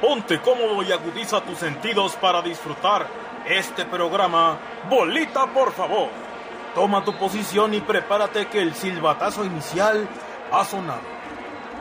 [0.00, 3.08] Ponte cómodo y agudiza tus sentidos para disfrutar
[3.48, 4.56] este programa.
[4.88, 6.08] Bolita, por favor.
[6.72, 10.08] Toma tu posición y prepárate que el silbatazo inicial
[10.52, 11.00] ha sonado.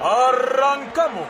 [0.01, 1.27] ¡Arrancamos!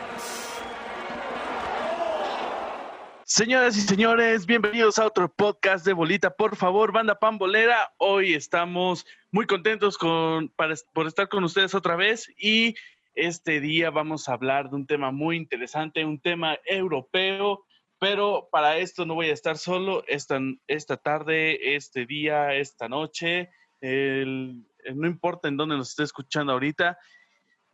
[3.24, 7.92] Señoras y señores, bienvenidos a otro podcast de Bolita, por favor, banda pambolera.
[7.98, 10.50] Hoy estamos muy contentos con,
[10.94, 12.74] por estar con ustedes otra vez y
[13.18, 17.64] este día vamos a hablar de un tema muy interesante, un tema europeo,
[17.98, 20.38] pero para esto no voy a estar solo esta,
[20.68, 26.96] esta tarde, este día, esta noche, no importa en dónde nos esté escuchando ahorita.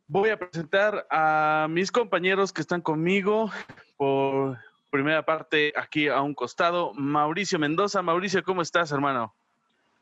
[0.07, 3.51] Voy a presentar a mis compañeros que están conmigo
[3.99, 4.59] por
[4.91, 8.01] primera parte aquí a un costado, Mauricio Mendoza.
[8.01, 9.35] Mauricio, ¿cómo estás, hermano?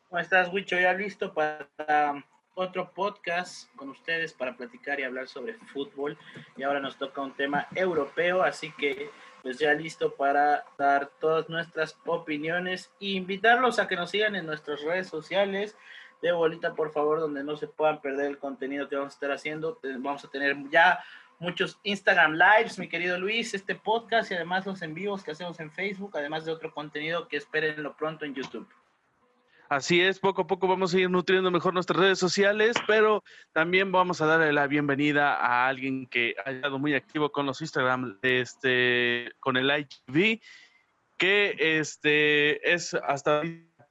[0.09, 0.79] ¿Cómo estás, Wicho?
[0.79, 2.25] Ya listo para
[2.55, 6.19] otro podcast con ustedes para platicar y hablar sobre fútbol.
[6.57, 9.11] Y ahora nos toca un tema europeo, así que
[9.43, 14.47] pues ya listo para dar todas nuestras opiniones e invitarlos a que nos sigan en
[14.47, 15.77] nuestras redes sociales
[16.21, 19.33] de bolita, por favor, donde no se puedan perder el contenido que vamos a estar
[19.33, 19.81] haciendo.
[19.83, 21.01] Vamos a tener ya
[21.41, 25.59] muchos Instagram Lives, mi querido Luis, este podcast y además los en vivos que hacemos
[25.59, 28.69] en Facebook, además de otro contenido que esperen pronto en YouTube.
[29.73, 33.91] Así es, poco a poco vamos a ir nutriendo mejor nuestras redes sociales, pero también
[33.91, 38.19] vamos a darle la bienvenida a alguien que ha estado muy activo con los Instagram,
[38.21, 40.43] este, con el IGV,
[41.17, 43.41] que este, es hasta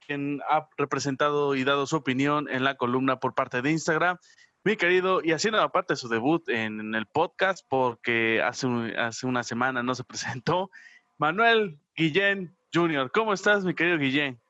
[0.06, 4.18] quien ha representado y dado su opinión en la columna por parte de Instagram.
[4.62, 9.42] Mi querido, y haciendo aparte de su debut en, el podcast, porque hace, hace una
[9.42, 10.70] semana no se presentó,
[11.18, 13.10] Manuel Guillén Jr.
[13.10, 14.41] ¿Cómo estás, mi querido Guillén?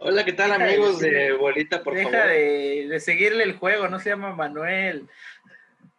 [0.00, 2.12] Hola, ¿qué tal amigos de, Bolita, por favor?
[2.12, 5.08] Deja de, seguirle el juego, no se llama Manuel.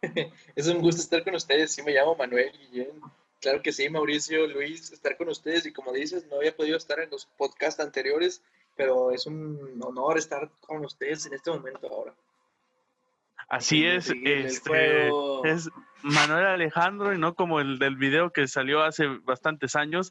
[0.56, 2.98] es un gusto estar con ustedes, sí me llamo Manuel Guillén.
[3.42, 6.98] Claro que sí, Mauricio, Luis, estar con ustedes y como dices, no había podido estar
[7.00, 8.42] en los podcasts anteriores,
[8.74, 12.14] pero es un honor estar con ustedes en este momento ahora.
[13.50, 15.10] Así es, este,
[15.44, 15.68] es
[16.02, 20.10] Manuel Alejandro y no como el del video que salió hace bastantes años,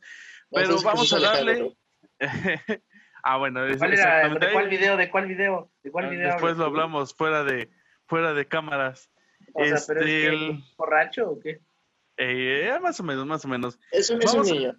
[0.52, 1.76] pero vamos a darle...
[3.24, 4.98] Ah, bueno, ¿De cuál, ¿De cuál video?
[4.98, 5.72] ¿De cuál video?
[5.84, 6.28] ¿De cuál ah, video?
[6.28, 7.70] Después lo hablamos fuera de,
[8.06, 9.10] fuera de cámaras.
[9.54, 11.60] O sea, pero es que, este, ¿Borracho o qué?
[12.18, 13.80] Eh, más o menos, más o menos.
[13.92, 14.76] Es un, es un niño.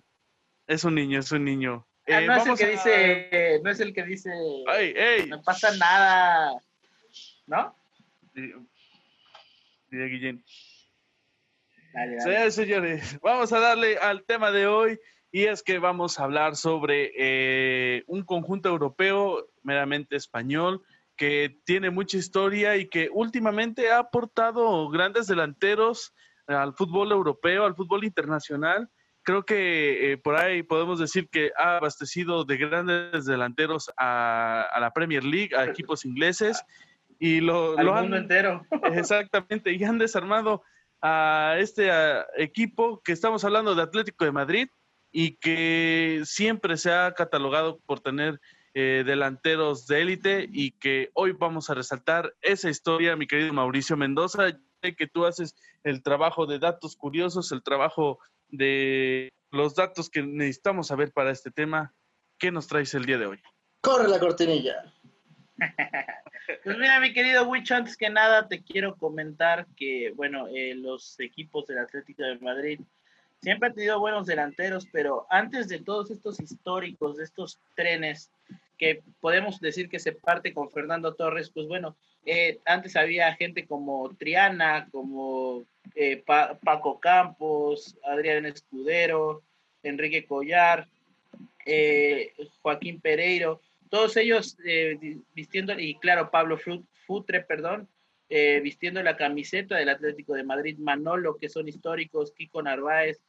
[0.67, 1.87] Es un niño, es un niño.
[2.09, 4.31] Ah, no, es el que dice, no es el que dice,
[4.77, 5.29] ¡Ey, ey!
[5.29, 6.61] no pasa nada,
[7.47, 7.75] ¿no?
[8.35, 10.45] Dile Guillén.
[11.93, 14.99] Dale, señores, vamos a darle al tema de hoy
[15.33, 20.83] y es que vamos a hablar sobre eh, un conjunto europeo meramente español
[21.17, 26.15] que tiene mucha historia y que últimamente ha aportado grandes delanteros
[26.47, 28.89] al fútbol europeo, al fútbol internacional.
[29.23, 34.91] Creo que eh, por ahí podemos decir que ha abastecido de grandes delanteros a, la
[34.93, 36.65] Premier League, a equipos ingleses.
[37.19, 38.67] Y lo, al mundo entero.
[38.95, 40.63] Exactamente, y han desarmado
[41.03, 41.91] a este
[42.37, 44.69] equipo que estamos hablando de Atlético de Madrid,
[45.13, 48.41] y que siempre se ha catalogado por tener
[48.75, 53.97] eh, delanteros de élite y que hoy vamos a resaltar esa historia, mi querido Mauricio
[53.97, 55.55] Mendoza, que tú haces
[55.85, 58.19] el trabajo de datos curiosos, el trabajo
[58.49, 61.95] de los datos que necesitamos saber para este tema.
[62.39, 63.41] ¿Qué nos traes el día de hoy?
[63.81, 64.93] Corre la cortinilla.
[66.65, 71.19] Pues mira, mi querido Wich, antes que nada te quiero comentar que, bueno, eh, los
[71.21, 72.81] equipos del Atlético de Madrid
[73.41, 78.31] siempre ha tenido buenos delanteros, pero antes de todos estos históricos, de estos trenes
[78.79, 83.67] que podemos decir que se parte con Fernando Torres, pues bueno, eh, antes había gente
[83.67, 85.65] como Triana, como
[85.95, 89.43] eh, Paco Campos, Adrián Escudero,
[89.83, 90.87] Enrique Collar,
[91.67, 94.57] eh, Joaquín Pereiro, todos ellos
[95.35, 96.57] vistiendo, y claro, Pablo
[97.07, 97.89] Futre, perdón,
[98.63, 103.21] vistiendo la camiseta del Atlético de Madrid, Manolo, que son históricos, Kiko Narváez,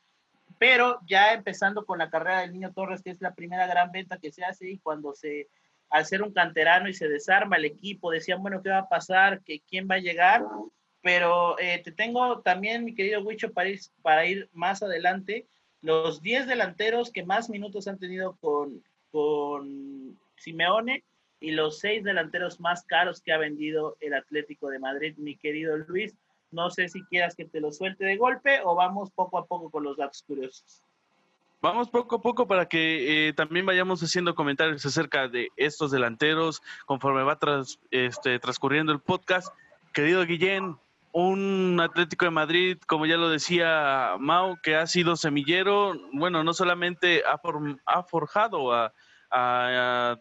[0.61, 4.19] pero ya empezando con la carrera del Niño Torres, que es la primera gran venta
[4.19, 5.49] que se hace y cuando se,
[5.89, 9.41] al ser un canterano y se desarma el equipo, decían, bueno, ¿qué va a pasar?
[9.41, 10.43] ¿Que, ¿Quién va a llegar?
[11.01, 15.47] Pero eh, te tengo también, mi querido Huicho, para ir, para ir más adelante,
[15.81, 21.03] los 10 delanteros que más minutos han tenido con, con Simeone
[21.39, 25.75] y los 6 delanteros más caros que ha vendido el Atlético de Madrid, mi querido
[25.75, 26.15] Luis.
[26.51, 29.69] No sé si quieras que te lo suelte de golpe o vamos poco a poco
[29.69, 30.83] con los datos curiosos.
[31.61, 36.63] Vamos poco a poco para que eh, también vayamos haciendo comentarios acerca de estos delanteros
[36.87, 37.37] conforme va
[37.91, 39.53] este, transcurriendo el podcast.
[39.93, 40.77] Querido Guillén,
[41.11, 46.53] un Atlético de Madrid, como ya lo decía Mau, que ha sido semillero, bueno, no
[46.53, 48.93] solamente ha forjado a,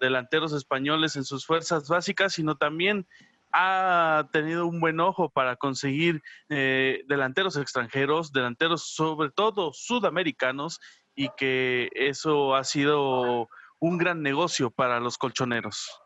[0.00, 3.06] delanteros españoles en sus fuerzas básicas, sino también
[3.52, 10.80] ha tenido un buen ojo para conseguir eh, delanteros extranjeros, delanteros sobre todo sudamericanos,
[11.14, 13.48] y que eso ha sido
[13.78, 16.00] un gran negocio para los colchoneros.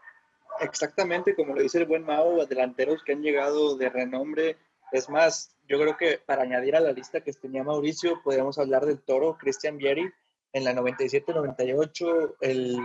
[0.61, 4.57] Exactamente, como lo dice el buen Mao, delanteros que han llegado de renombre.
[4.93, 8.87] Es más, yo creo que para añadir a la lista que tenía Mauricio, podríamos hablar
[8.87, 10.09] del toro Christian Vieri
[10.53, 12.79] en la 97-98, el,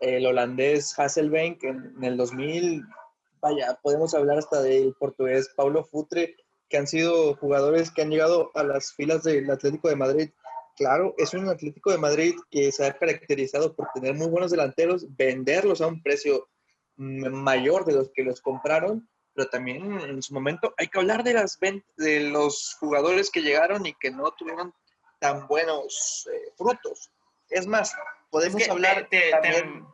[0.00, 2.84] el holandés Hasselbank en, en el 2000,
[3.42, 6.36] vaya, podemos hablar hasta del portugués Paulo Futre,
[6.68, 10.30] que han sido jugadores que han llegado a las filas del Atlético de Madrid
[10.76, 15.04] Claro, es un Atlético de Madrid que se ha caracterizado por tener muy buenos delanteros,
[15.16, 16.48] venderlos a un precio
[16.96, 21.34] mayor de los que los compraron, pero también en su momento hay que hablar de
[21.34, 21.58] las
[21.96, 24.74] de los jugadores que llegaron y que no tuvieron
[25.18, 27.10] tan buenos eh, frutos.
[27.48, 27.94] Es más,
[28.30, 29.86] podemos hablar también,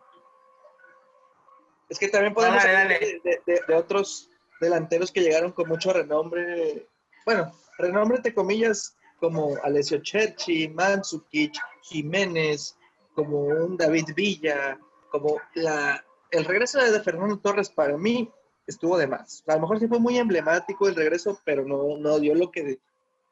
[1.89, 4.31] Es que también podemos hablar de, otros
[4.61, 6.87] delanteros que llegaron con mucho renombre,
[7.25, 12.77] bueno, renombre entre comillas, como Alessio Cerci, Mandzukic, Jiménez,
[13.15, 14.79] como un David Villa,
[15.11, 18.31] como la, el regreso de Fernando Torres para mí
[18.67, 19.43] estuvo de más.
[19.47, 22.79] A lo mejor sí fue muy emblemático el regreso, pero no, no dio lo que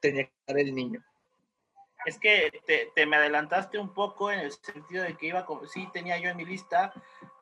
[0.00, 1.04] tenía que dar el niño.
[2.06, 2.62] Es que
[2.94, 6.30] te, me adelantaste un poco en el sentido de que iba con, sí tenía yo
[6.30, 6.92] en mi lista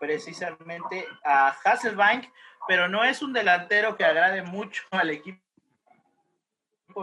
[0.00, 2.26] precisamente a Hasselbank,
[2.66, 5.38] pero no es un delantero que agrade mucho al equipo,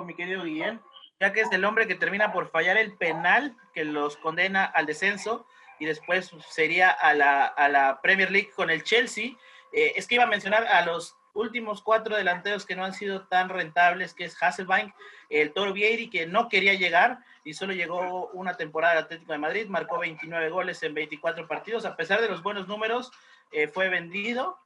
[0.04, 0.82] mi querido Guillén
[1.22, 4.88] ya que es el hombre que termina por fallar el penal que los condena al
[4.88, 5.46] descenso
[5.80, 9.34] y después sería a la, Premier League con el Chelsea.
[9.72, 13.28] Eh, es que iba a mencionar a los últimos cuatro delanteros que no han sido
[13.28, 14.94] tan rentables, que es Hasselbank,
[15.30, 19.40] el Toro Vieri, que no quería llegar y solo llegó una temporada al Atlético de
[19.40, 23.12] Madrid, marcó 29 goles en 24 partidos, a pesar de los buenos números,
[23.52, 24.60] eh, fue vendido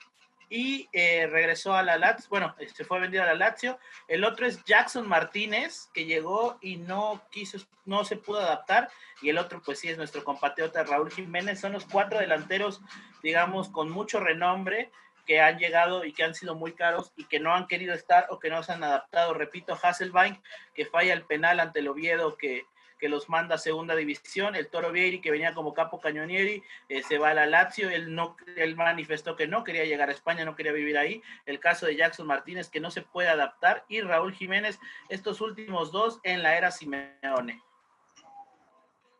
[0.49, 3.79] y eh, regresó a la Lazio, bueno, se fue vendido a la Lazio.
[4.07, 8.89] El otro es Jackson Martínez, que llegó y no quiso, no se pudo adaptar.
[9.21, 11.59] Y el otro, pues sí, es nuestro compatriota Raúl Jiménez.
[11.59, 12.81] Son los cuatro delanteros,
[13.23, 14.91] digamos, con mucho renombre
[15.25, 18.27] que han llegado y que han sido muy caros y que no han querido estar
[18.29, 19.33] o que no se han adaptado.
[19.33, 20.41] Repito, Hasselbank,
[20.73, 22.65] que falla el penal ante el Oviedo, que
[22.99, 24.55] que los manda a segunda división.
[24.55, 27.89] El Toro Vieri, que venía como capo cañonieri, eh, se va a la Lazio.
[27.89, 31.21] Él, no, él manifestó que no quería llegar a España, no quería vivir ahí.
[31.45, 33.85] El caso de Jackson Martínez, que no se puede adaptar.
[33.89, 34.79] Y Raúl Jiménez,
[35.09, 37.61] estos últimos dos en la era Simeone.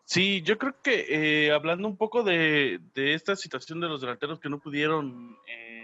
[0.06, 4.50] Sí, yo creo que eh, hablando un poco de, esta situación de los delanteros que
[4.50, 5.75] no pudieron eh,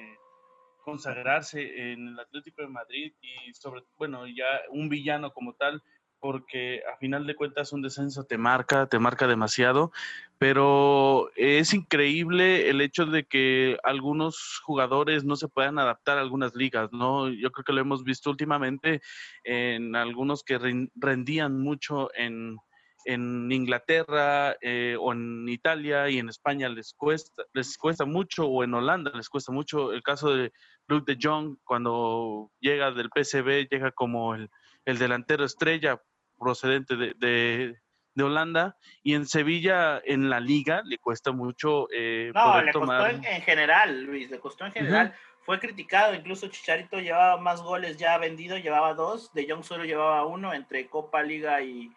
[0.92, 5.82] consagrarse en el Atlético de Madrid y sobre, bueno, ya un villano como tal,
[6.20, 9.94] porque a final de cuentas un descenso te marca, te marca demasiado,
[10.38, 16.56] pero es increíble el hecho de que algunos jugadores no se puedan adaptar a algunas
[16.56, 17.30] ligas, ¿no?
[17.30, 19.02] Yo creo que lo hemos visto últimamente
[19.46, 20.60] en algunos que
[20.96, 22.58] rendían mucho en,
[23.06, 28.74] Inglaterra eh, o en Italia y en España les cuesta, les cuesta mucho o en
[28.74, 29.92] Holanda les cuesta mucho.
[29.94, 30.52] El caso de
[30.88, 34.50] Luke de Jong cuando llega del PSV llega como el,
[34.86, 36.02] el delantero estrella
[36.38, 37.76] procedente de, de,
[38.24, 43.24] Holanda y en Sevilla en la liga le cuesta mucho eh, no le costó en,
[43.42, 48.58] general Luis le costó en general fue criticado incluso Chicharito llevaba más goles ya vendido
[48.58, 51.92] llevaba dos de Jong solo llevaba uno entre Copa Liga y,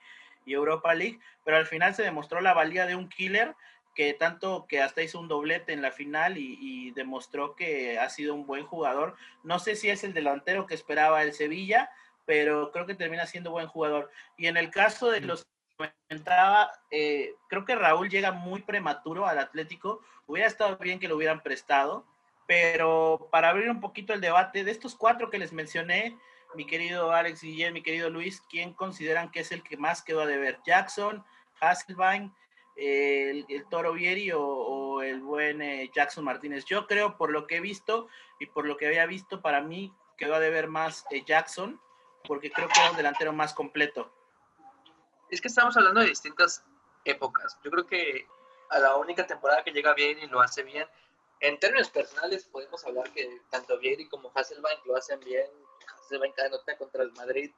[0.53, 3.55] Europa League pero al final se demostró la valía de un killer
[3.95, 8.11] que tanto que hasta hizo un doblete en la final y, y, demostró que ha
[8.11, 9.15] sido un buen jugador.
[9.45, 11.91] No sé si es el delantero que esperaba el Sevilla,
[12.27, 14.11] pero creo que termina siendo buen jugador.
[14.37, 15.47] Y en el caso de los
[15.77, 20.01] comentaba, eh, creo que Raúl llega muy prematuro al Atlético.
[20.27, 22.05] Hubiera estado bien que lo hubieran prestado,
[22.47, 26.17] pero para abrir un poquito el debate, de estos cuatro que les mencioné,
[26.55, 30.23] mi querido Alex Guillén, mi querido Luis, ¿quién consideran que es el que más quedó
[30.23, 30.61] a deber?
[30.65, 31.25] ¿Jackson,
[31.61, 32.35] Hasselbein,
[32.77, 36.65] el, Toro Vieri o, el buen eh, Jackson Martínez?
[36.65, 38.09] Yo creo, por lo que he visto
[38.39, 41.81] y por lo que había visto, para mí quedó a deber más eh, Jackson
[42.27, 44.13] porque creo que era un delantero más completo.
[45.31, 46.65] Es que estamos hablando de distintas
[47.05, 47.59] épocas.
[47.63, 48.27] Yo creo que
[48.71, 50.87] a la única temporada que llega bien y lo hace bien,
[51.41, 55.47] en términos personales podemos hablar que tanto Vieri como Hasselbank lo hacen bien.
[55.93, 57.51] Hasselbank anota contra el Madrid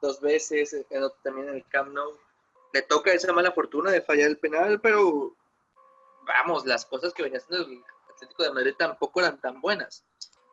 [0.00, 0.76] dos veces,
[1.22, 2.18] también en el Camp Nou.
[2.72, 5.34] Le toca esa mala fortuna de fallar el penal, pero
[6.22, 7.82] vamos, las cosas que venía haciendo el
[8.14, 10.04] Atlético de Madrid tampoco eran tan buenas.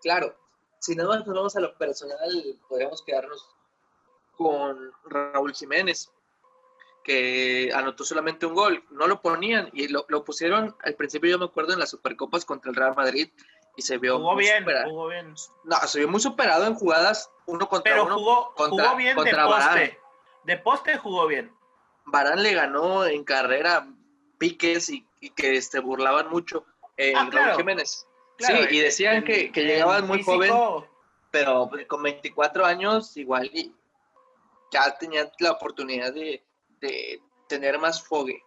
[0.01, 0.35] Claro,
[0.79, 3.49] si no nos vamos a lo personal, podríamos quedarnos
[4.37, 6.11] con Raúl Jiménez,
[7.03, 8.83] que anotó solamente un gol.
[8.89, 12.69] No lo ponían y lo, pusieron al principio, yo me acuerdo, en las Supercopas contra
[12.69, 13.29] el Real Madrid
[13.77, 14.89] y se vio jugó muy bien, superado.
[14.89, 15.35] jugó bien.
[15.63, 18.15] No, se vio muy superado en jugadas uno contra Pero uno.
[18.15, 19.99] jugó, contra, jugó bien de contra poste.
[20.43, 21.51] De poste jugó bien.
[22.05, 23.87] Varane le ganó en carrera
[24.37, 26.65] piques y, y que este, burlaban mucho
[26.97, 27.45] en Ah, claro.
[27.47, 28.05] Raúl Jiménez.
[28.37, 30.51] Claro, sí, y decían en- que, llegaban muy joven,
[31.31, 33.73] pero con 24 años igual y
[34.71, 36.43] ya tenía la oportunidad de,
[36.81, 38.43] de tener más fogue.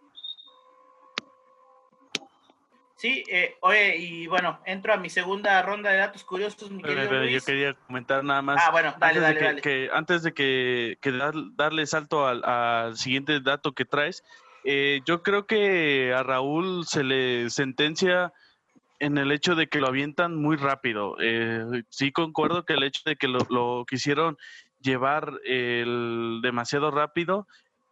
[2.99, 6.95] Sí, eh, oye, y bueno, entro a mi segunda ronda de datos curiosos, mi Pero,
[6.97, 7.45] querido pero yo Luis.
[7.45, 8.61] quería comentar nada más.
[8.67, 9.61] Ah, bueno, dale, antes dale, de que, dale.
[9.63, 14.25] que- antes de que, que dar- darle salto al, al siguiente dato que traes,
[14.65, 18.33] eh, yo creo que a Raúl se le sentencia
[18.99, 21.15] en el hecho de que lo avientan muy rápido.
[21.21, 24.37] Eh, sí concuerdo que el hecho de que lo, lo quisieron
[24.81, 27.47] llevar el, demasiado rápido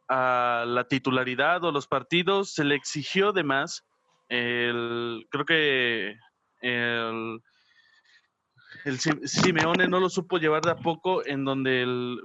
[0.08, 3.84] a la titularidad o los partidos se le exigió de más.
[4.28, 6.16] El, creo que
[6.60, 7.40] el,
[8.84, 12.20] el Sim- Simeone no lo supo llevar de a poco en donde el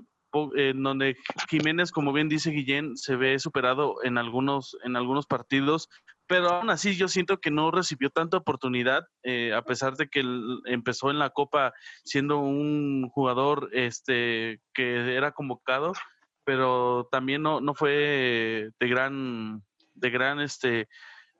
[0.55, 1.17] en donde
[1.49, 5.89] Jiménez, como bien dice Guillén, se ve superado en algunos en algunos partidos,
[6.25, 10.21] pero aún así yo siento que no recibió tanta oportunidad, eh, a pesar de que
[10.21, 11.73] él empezó en la Copa
[12.05, 15.91] siendo un jugador este que era convocado,
[16.45, 19.61] pero también no, no fue de gran
[19.95, 20.87] de gran este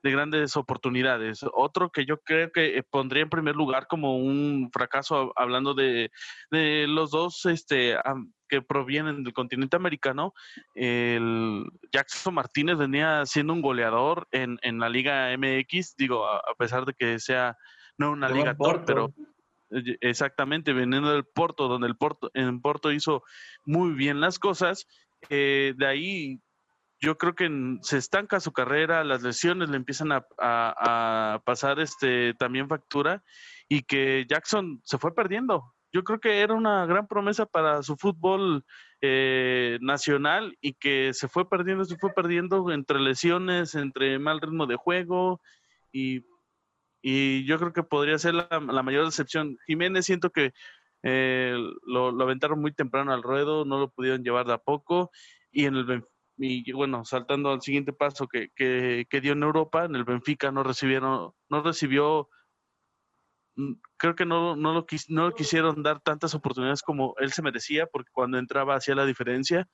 [0.04, 1.42] de grandes oportunidades.
[1.54, 5.74] Otro que yo creo que eh, pondría en primer lugar como un fracaso, hab- hablando
[5.74, 6.12] de,
[6.50, 7.96] de los dos este,
[8.50, 10.34] que provienen del continente americano,
[10.76, 16.56] el Jackson Martínez venía siendo un goleador en, en la Liga MX, digo, a, a
[16.58, 17.56] pesar de que sea
[17.98, 19.14] no una liga top, pero
[19.70, 23.24] eh, exactamente, veniendo del Porto, donde el Porto, en Porto hizo
[23.66, 24.88] muy bien las cosas,
[25.30, 26.40] eh, de ahí
[27.02, 27.50] yo creo que
[27.82, 33.24] se estanca su carrera, las lesiones le empiezan a, pasar este también factura
[33.68, 35.74] y que Jackson se fue perdiendo.
[35.92, 38.64] Yo creo que era una gran promesa para su fútbol
[39.02, 44.68] eh, nacional y que se fue perdiendo, se fue perdiendo entre lesiones, entre mal ritmo
[44.68, 45.42] de juego
[45.92, 46.24] y,
[47.02, 49.58] y yo creo que podría ser la, mayor decepción.
[49.66, 50.54] Jiménez siento que
[51.04, 55.10] eh, lo, lo aventaron muy temprano al ruedo, no lo pudieron llevar de a poco
[55.52, 56.04] y en el
[56.38, 60.52] y bueno, saltando al siguiente paso que, que, que dio en Europa, en el Benfica
[60.52, 62.30] no recibieron, no recibió,
[63.56, 67.32] mm, creo que no, no, lo quis- no le quisieron dar tantas oportunidades como él
[67.32, 69.68] se merecía, porque cuando entraba hacía la diferencia,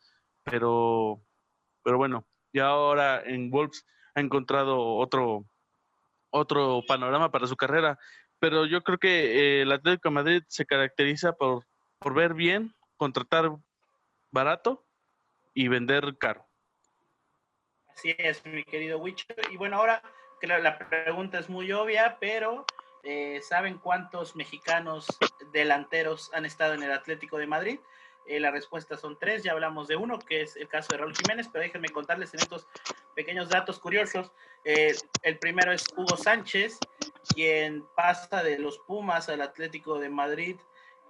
[0.44, 1.22] pero,
[1.84, 3.86] pero bueno, y ahora en Wolves
[4.16, 5.46] ha encontrado otro,
[6.32, 7.98] otro panorama para su carrera,
[8.40, 11.66] pero yo creo que eh, el Atlético Madrid se caracteriza por,
[12.00, 13.52] por ver bien, contratar
[14.32, 14.86] barato
[15.54, 16.47] y vender caro.
[17.98, 19.26] Así es, mi querido Wicho.
[19.50, 20.04] Y bueno, ahora
[20.44, 22.64] la pregunta es muy obvia, pero
[23.02, 25.08] eh, ¿saben cuántos mexicanos
[25.52, 27.80] delanteros han estado en el Atlético de Madrid?
[28.28, 31.16] Eh, la respuesta son tres, ya hablamos de uno, que es el caso de Raúl
[31.16, 32.68] Jiménez, pero déjenme contarles en estos
[33.16, 34.32] pequeños datos curiosos.
[34.64, 36.78] Eh, el primero es Hugo Sánchez,
[37.34, 40.58] quien pasa de los Pumas al Atlético de Madrid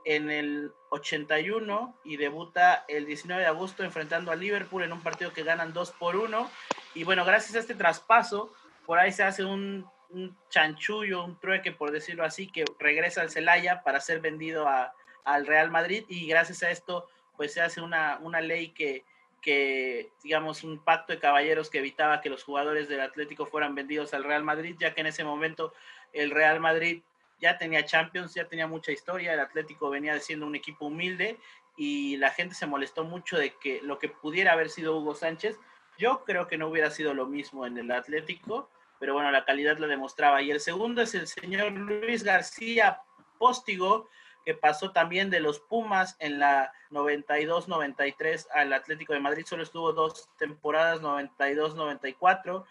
[0.07, 5.33] en el 81 y debuta el 19 de agosto enfrentando a Liverpool en un partido
[5.33, 6.49] que ganan 2 por 1.
[6.95, 8.53] Y bueno, gracias a este traspaso,
[8.85, 13.29] por ahí se hace un, un chanchullo, un trueque, por decirlo así, que regresa al
[13.29, 14.93] Celaya para ser vendido a,
[15.25, 19.03] al Real Madrid y gracias a esto pues se hace una, una ley que,
[19.41, 24.13] que, digamos, un pacto de caballeros que evitaba que los jugadores del Atlético fueran vendidos
[24.13, 25.73] al Real Madrid, ya que en ese momento
[26.13, 27.03] el Real Madrid
[27.39, 31.39] ya tenía Champions, ya tenía mucha historia, el Atlético venía siendo un equipo humilde
[31.75, 35.57] y la gente se molestó mucho de que lo que pudiera haber sido Hugo Sánchez,
[35.97, 39.77] yo creo que no hubiera sido lo mismo en el Atlético, pero bueno, la calidad
[39.77, 40.41] lo demostraba.
[40.41, 43.01] Y el segundo es el señor Luis García
[43.37, 44.09] Póstigo,
[44.45, 49.91] que pasó también de los Pumas en la 92-93 al Atlético de Madrid, solo estuvo
[49.91, 52.65] dos temporadas, 92-94,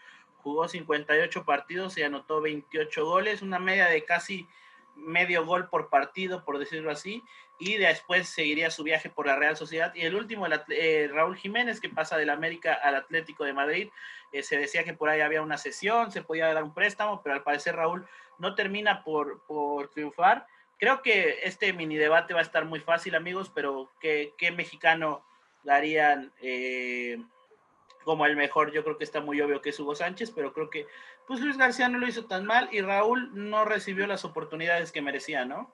[0.47, 4.47] jugó 58 partidos y anotó 28 goles, una media de casi
[4.95, 7.21] medio gol por partido, por decirlo así,
[7.59, 9.93] y después seguiría su viaje por la Real Sociedad.
[9.93, 13.89] Y el último, el, eh, Raúl Jiménez, que pasa del América al Atlético de Madrid.
[14.31, 17.35] Eh, se decía que por ahí había una sesión, se podía dar un préstamo, pero
[17.35, 18.07] al parecer Raúl
[18.39, 19.41] no termina por,
[19.93, 20.47] triunfar.
[20.79, 25.25] Creo que este mini debate va a estar muy fácil, amigos, pero ¿qué, qué mexicano
[25.63, 27.17] darían eh,
[28.07, 28.71] como el mejor?
[28.71, 30.87] Yo creo que está muy obvio que es Hugo Sánchez, pero creo que
[31.27, 35.01] pues Luis García no lo hizo tan mal y Raúl no recibió las oportunidades que
[35.01, 35.71] merecía, ¿no?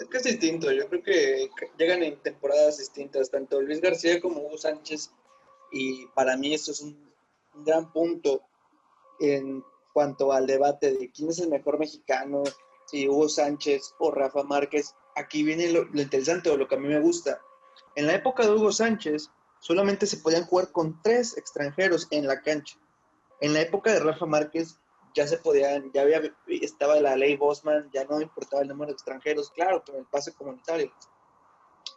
[0.00, 4.40] Es que es distinto, yo creo que llegan en temporadas distintas, tanto Luis García como
[4.40, 5.12] Hugo Sánchez,
[5.70, 7.08] y para mí esto es un,
[7.64, 8.42] gran punto
[9.20, 9.62] en
[9.92, 12.42] cuanto al debate de quién es el mejor mexicano,
[12.86, 14.94] si Hugo Sánchez o Rafa Márquez.
[15.16, 17.40] Aquí viene lo, lo interesante o lo que a mí me gusta.
[17.96, 22.40] En la época de Hugo Sánchez, solamente se podían jugar con tres extranjeros en la
[22.42, 22.76] cancha.
[23.40, 24.80] En la época de Rafa Márquez
[25.14, 28.94] ya se podían, ya había, estaba la ley Bosman, ya no importaba el número de
[28.94, 30.92] extranjeros, claro, con el pase comunitario.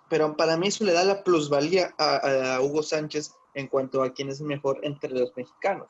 [0.09, 4.29] Pero para mí eso le da la plusvalía a, Hugo Sánchez en cuanto a quién
[4.29, 5.87] es mejor entre los mexicanos.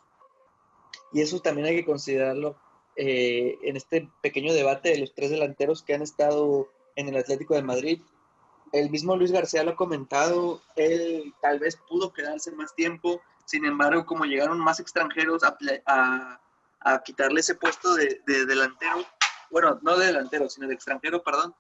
[1.12, 2.58] Y eso también hay que considerarlo
[2.96, 7.56] eh, en este pequeño debate de los tres delanteros que han estado en el Atlético
[7.56, 8.02] de Madrid.
[8.74, 13.66] El mismo Luis García lo ha comentado, él tal vez pudo quedarse más tiempo, sin
[13.66, 16.40] embargo, como llegaron más extranjeros a,
[17.06, 19.06] quitarle ese puesto de, delantero,
[19.52, 21.56] bueno, no de delantero, sino de extranjero, perdón,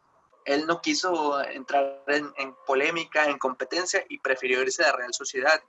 [0.45, 5.61] él no quiso entrar en, polémica, en competencia y prefirió irse a la Real Sociedad.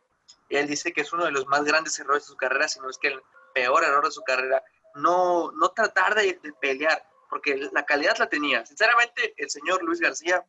[0.48, 2.96] él dice que es uno de los más grandes errores de su carrera, sino es
[2.96, 3.20] que el
[3.52, 8.64] peor error de su carrera, no, no tratar de, pelear, porque la calidad la tenía.
[8.64, 10.42] Sinceramente, el señor Luis García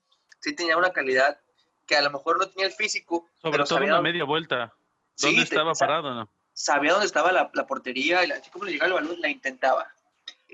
[0.46, 1.40] sí tenía una calidad
[1.88, 3.28] que a lo mejor no tenía el físico.
[3.42, 4.74] Sobre todo en la media vuelta.
[5.18, 6.14] ¿Dónde estaba parado?
[6.14, 6.30] No?
[6.56, 9.94] sabía dónde estaba la, portería y así como le llegaba el balón, la intentaba.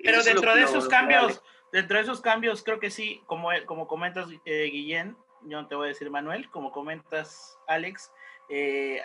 [0.04, 4.28] Pero dentro de esos cambios, dentro de esos cambios, creo que sí, como, como comentas,
[4.46, 8.12] eh, Guillén, yo no te voy a decir Manuel, como comentas, Alex,
[8.50, 9.02] eh,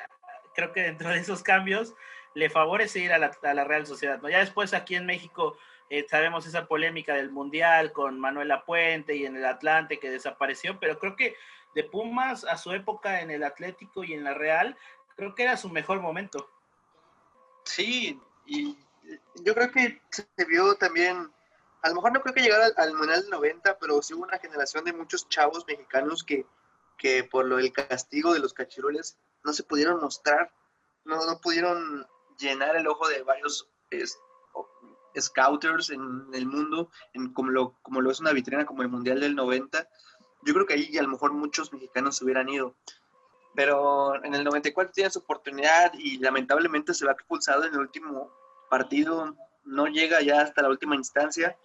[0.54, 1.94] creo que dentro de esos cambios
[2.34, 4.20] le favorece ir a la, a la Real Sociedad.
[4.22, 4.30] ¿no?
[4.30, 9.24] Ya después aquí en México eh, sabemos esa polémica del Mundial con Manuel Apuente y
[9.24, 11.36] en el Atlante que desapareció, pero creo que
[11.74, 14.76] de Pumas a su época en el Atlético y en la Real,
[15.14, 16.50] creo que era su mejor momento.
[17.64, 18.76] Sí, y
[19.44, 21.30] yo creo que se vio también,
[21.82, 24.38] a lo mejor no creo que llegara al, Mundial del 90, pero sí hubo una
[24.38, 26.46] generación de muchos chavos mexicanos que,
[26.96, 30.52] que por lo del castigo de los cachirules no se pudieron mostrar,
[31.04, 32.06] no, no pudieron
[32.38, 33.68] llenar el ojo de varios
[35.18, 36.90] scouters en el mundo,
[37.32, 39.88] como, lo, es una vitrina como el Mundial del 90.
[40.44, 42.76] Yo creo que ahí a lo mejor muchos mexicanos se hubieran ido
[43.56, 48.30] pero en el 94 tiene su oportunidad y lamentablemente se va expulsado en el último
[48.68, 51.56] partido, no llega ya hasta la última instancia.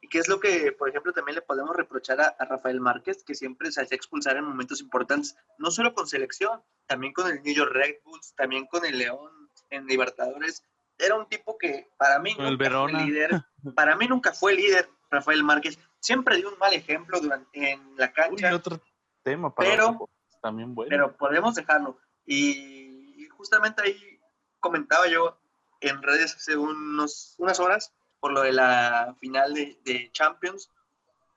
[0.00, 3.34] ¿Y qué es lo que, por ejemplo, también le podemos reprochar a, Rafael Márquez, que
[3.34, 7.54] siempre se hacía expulsar en momentos importantes, no solo con selección, también con el New
[7.54, 10.62] York Red Bulls, también con el León en Libertadores.
[10.98, 13.30] Era un tipo que para mí nunca fue líder,
[13.74, 15.78] para mí nunca fue líder, Rafael Márquez.
[16.00, 18.54] Siempre dio un mal ejemplo durante, en la cancha.
[18.54, 18.80] otro
[19.22, 20.88] tema para pero, también bueno.
[20.88, 21.98] Pero podemos dejarlo.
[22.24, 24.20] Y, justamente ahí
[24.60, 25.38] comentaba yo
[25.80, 30.70] en redes hace unos, unas horas por lo de la final de, Champions,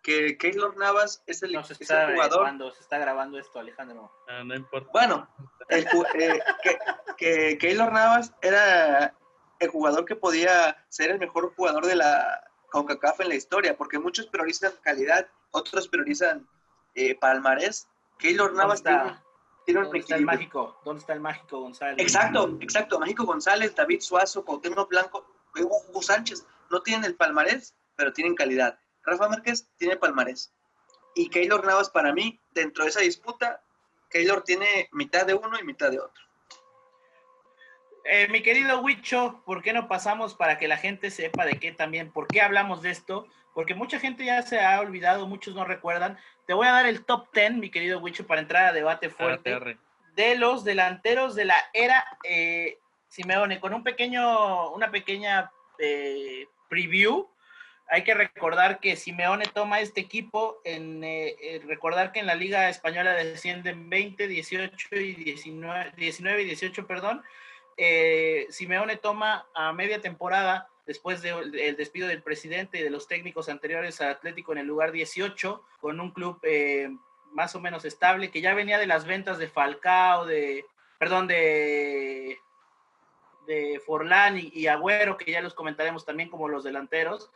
[0.02, 2.74] que Keylor Navas es el, jugador.
[2.74, 4.12] se está grabando esto, Alejandro.
[4.28, 4.90] Ah, no importa.
[4.94, 5.30] Bueno,
[5.68, 6.40] el, eh,
[7.18, 9.14] que, Keylor Navas era
[9.60, 14.00] el jugador que podía ser el mejor jugador de la CONCACAF en la historia, porque
[14.00, 16.48] muchos priorizan calidad, otros priorizan
[16.96, 19.24] eh, palmarés, Keylor Navas está,
[19.66, 20.80] tiene, ¿Dónde está el mágico?
[20.84, 21.98] ¿Dónde está el mágico González?
[22.00, 23.00] Exacto, exacto.
[23.00, 26.46] Mágico González, David Suazo, Cuauhtémoc Blanco, Hugo Sánchez.
[26.70, 28.78] No tienen el palmarés, pero tienen calidad.
[29.04, 30.54] Rafa Márquez tiene palmarés.
[31.16, 33.64] Y Keylor Navas, para mí, dentro de esa disputa,
[34.10, 36.24] Keylor tiene mitad de uno y mitad de otro.
[38.12, 41.72] Eh, mi querido Huicho, ¿por qué no pasamos para que la gente sepa de qué
[41.72, 43.28] también, por qué hablamos de esto?
[43.54, 46.18] Porque mucha gente ya se ha olvidado, muchos no recuerdan.
[46.48, 49.78] Te voy a dar el top 10, mi querido Huicho, para entrar a debate fuerte
[50.16, 57.30] de los delanteros de la era eh, Simeone, con un pequeño, una pequeña eh, preview.
[57.90, 61.04] Hay que recordar que Simeone toma este equipo en
[61.68, 67.24] recordar que en la Liga Española descienden 20, 18 y 19, 19 y 18, perdón
[67.82, 73.48] eh, Simeone toma a media temporada después del despido del presidente y de los técnicos
[73.48, 76.90] anteriores a Atlético en el lugar 18, con un club eh,
[77.32, 80.66] más o menos estable, que ya venía de las ventas de Falcao, de,
[80.98, 82.38] perdón, de,
[83.86, 87.32] Forlán y, y Agüero, que ya los comentaremos también como los delanteros.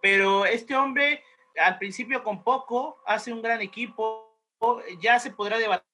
[0.00, 1.24] Pero este hombre,
[1.58, 4.30] al principio con poco, hace un gran equipo,
[5.00, 5.89] ya se podrá debatir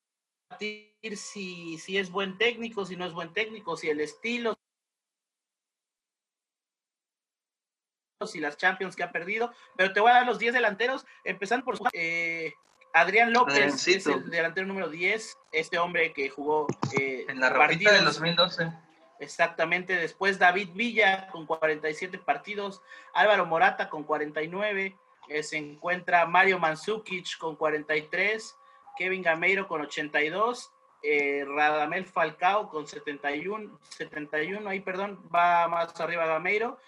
[0.59, 4.57] si, si es buen técnico, si no es buen técnico, si el estilo,
[8.27, 11.65] si las Champions que ha perdido, pero te voy a dar los 10 delanteros, empezando
[11.65, 12.53] por eh,
[12.95, 16.67] Adrián López, es el delantero número 10, este hombre que jugó
[16.99, 18.73] eh, en la partida del 2012.
[19.19, 22.83] Exactamente, después David Villa con 47 partidos,
[23.15, 24.97] Álvaro Morata con 49,
[25.29, 28.57] eh, se encuentra Mario Mandzukic con 43,
[28.97, 36.27] Kevin Gameiro con 82, eh, Radamel Falcao con 71, 71, ahí perdón, va más arriba
[36.27, 36.79] Gameiro.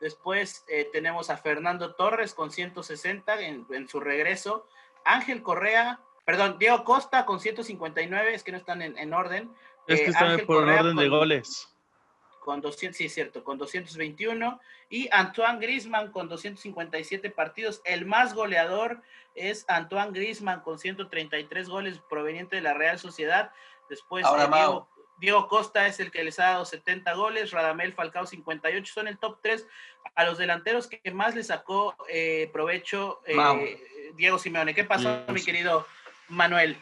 [0.00, 4.66] Después eh, tenemos a Fernando Torres con 160 en, en, su regreso.
[5.04, 9.50] Ángel Correa, perdón, Diego Costa con 159, es que no están en, en orden.
[9.86, 11.77] Es que Eh, están por Correa orden de goles.
[12.48, 14.58] Con 200, sí es cierto, con 221
[14.88, 17.82] y Antoine Griezmann con 257 partidos.
[17.84, 19.02] El más goleador
[19.34, 23.50] es Antoine Griezmann con 133 goles proveniente de la Real Sociedad.
[23.90, 24.48] Después Ahora, eh.
[24.50, 29.08] Diego, Diego Costa es el que les ha dado 70 goles, Radamel Falcao 58, son
[29.08, 29.66] el top 3
[30.14, 34.14] a los delanteros que más le sacó eh, provecho eh.
[34.16, 34.74] Diego Simeone.
[34.74, 35.34] ¿Qué pasó, Yes.
[35.34, 35.86] mi querido
[36.28, 36.78] Manuel?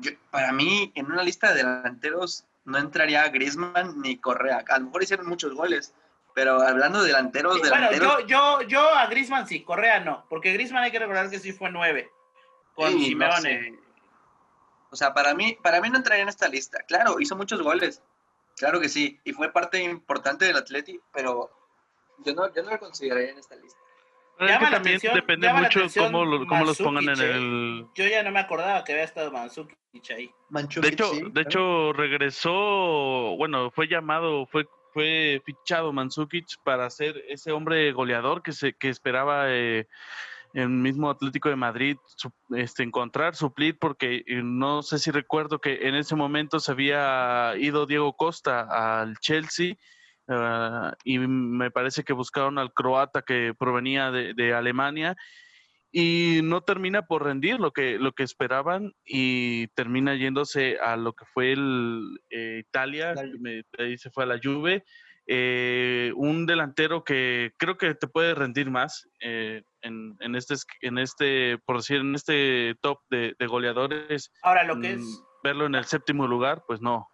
[0.00, 4.64] Yo- para mí, en una lista de delanteros no entraría Griezmann ni Correa.
[4.68, 5.94] A lo mejor hicieron muchos goles,
[6.34, 10.26] pero hablando de delanteros, Sí, bueno, delanteros, yo, yo, yo a Griezmann sí, Correa no,
[10.28, 12.10] porque Griezmann hay que recordar que sí fue 9
[12.74, 13.40] con sí, no Simeone.
[13.42, 13.78] sé.
[14.90, 16.82] O sea, para mí, para mí no entraría en esta lista.
[16.86, 18.02] Claro, hizo muchos goles.
[18.56, 19.20] Claro que sí.
[19.24, 21.50] Y fue parte importante del Atleti, pero
[22.18, 23.78] yo no, yo no lo consideraría en esta lista.
[24.38, 26.64] Pero es Llama que la también atención- depende llama la mucho atención cómo, lo- cómo
[26.64, 27.30] los pongan en ¿eh?
[27.34, 27.86] el...
[27.94, 29.76] Yo ya no me acordaba que había estado Mandzukic
[30.14, 30.30] ahí.
[30.50, 32.52] De hecho, de hecho regresó,
[33.36, 38.88] bueno, fue llamado, fue fue fichado Mandzukic para ser ese hombre goleador que se que
[38.88, 39.86] esperaba eh,
[40.54, 45.58] el mismo Atlético de Madrid su- este, encontrar, suplir, porque eh, no sé si recuerdo
[45.58, 49.74] que en ese momento se había ido Diego Costa al Chelsea
[50.28, 55.16] ah, y me parece que buscaron al croata que provenía de, de Alemania
[55.92, 61.12] y no termina por rendir lo que lo que esperaban y termina yéndose a lo
[61.12, 64.84] que fue el eh, Italia La- que me- ahí se fue a la Juve
[65.28, 70.66] eh, un delantero que creo que te puede rendir más eh, en, en este es-
[70.82, 75.22] en este por decir en este top de, de goleadores Ahora lo que mm, es
[75.42, 77.08] verlo en el séptimo lugar pues no.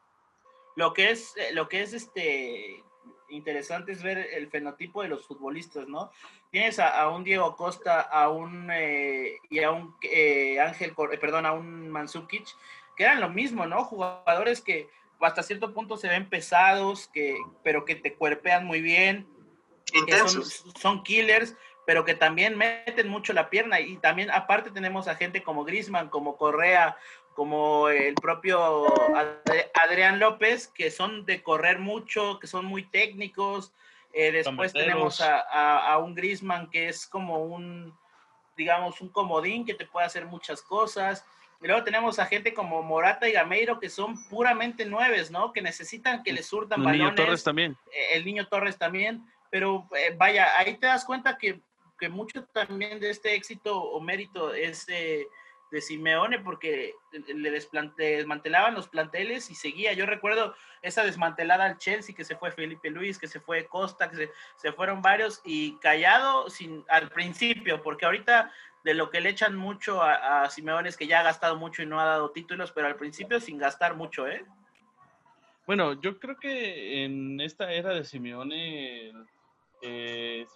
[0.77, 2.83] Lo que es lo que es este
[3.33, 6.11] interesante es ver el fenotipo de los futbolistas, ¿no?
[6.51, 11.19] Tienes a, a un Diego Costa, a un eh, y a un eh, Ángel, eh,
[11.19, 12.47] perdón, a un Mandzukic,
[12.97, 13.85] que eran lo mismo, ¿no?
[13.85, 14.89] Jugadores que
[15.21, 19.27] hasta cierto punto se ven pesados, que pero que te cuerpean muy bien,
[20.07, 23.81] que son, son killers, pero que también meten mucho la pierna.
[23.81, 26.97] Y también, aparte, tenemos a gente como Grisman, como Correa,
[27.35, 33.73] como el propio Adri- Adrián López, que son de correr mucho, que son muy técnicos.
[34.13, 37.97] Eh, después tenemos a, a- a un Grisman que es como un,
[38.57, 41.25] digamos, un comodín que te puede hacer muchas cosas.
[41.63, 45.53] Y luego tenemos a gente como Morata y Gameiro, que son puramente nueves, ¿no?
[45.53, 49.25] Que necesitan que les surtan el niño balones Torres también eh, el niño Torres también,
[49.49, 51.61] pero eh, vaya, ahí te das cuenta que,
[51.99, 54.87] que mucho también de este éxito o mérito es
[55.73, 56.95] de Simeone, porque
[57.35, 59.95] le desmantelaban los planteles y seguía.
[59.95, 64.11] Yo recuerdo esa desmantelada al Chelsea, que se fue Felipe Luis, que se fue Costa,
[64.11, 68.53] que se, fueron varios, y callado sin, al principio, porque ahorita
[68.85, 71.87] de lo que le echan mucho a, Simeone es que ya ha gastado mucho y
[71.87, 74.45] no ha dado títulos, pero al principio sin gastar mucho, ¿eh?
[75.67, 79.13] Bueno, yo creo que en esta era de Simeone,
[79.81, 80.47] eh,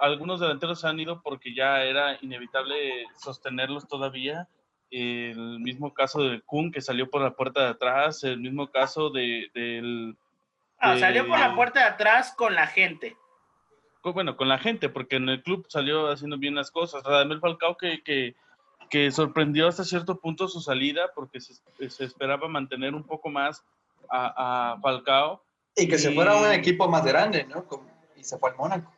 [0.00, 4.48] algunos delanteros se han ido porque ya era inevitable sostenerlos todavía.
[4.90, 9.10] El mismo caso de Kun que salió por la puerta de atrás, el mismo caso
[9.10, 10.16] de, del...
[10.78, 13.16] Ah, de- salió por la puerta de atrás con la gente.
[14.00, 17.04] con- bueno, con la gente, porque en el club salió haciendo bien las cosas.
[17.04, 18.34] Radamel Falcao que, que,
[18.88, 21.54] que sorprendió hasta cierto punto su salida, porque se,
[21.88, 23.64] se esperaba mantener un poco más
[24.10, 25.44] a, a Falcao.
[25.76, 27.64] Y que se fuera a un equipo más grande, ¿no?
[28.16, 28.92] Y se fue al Mónaco.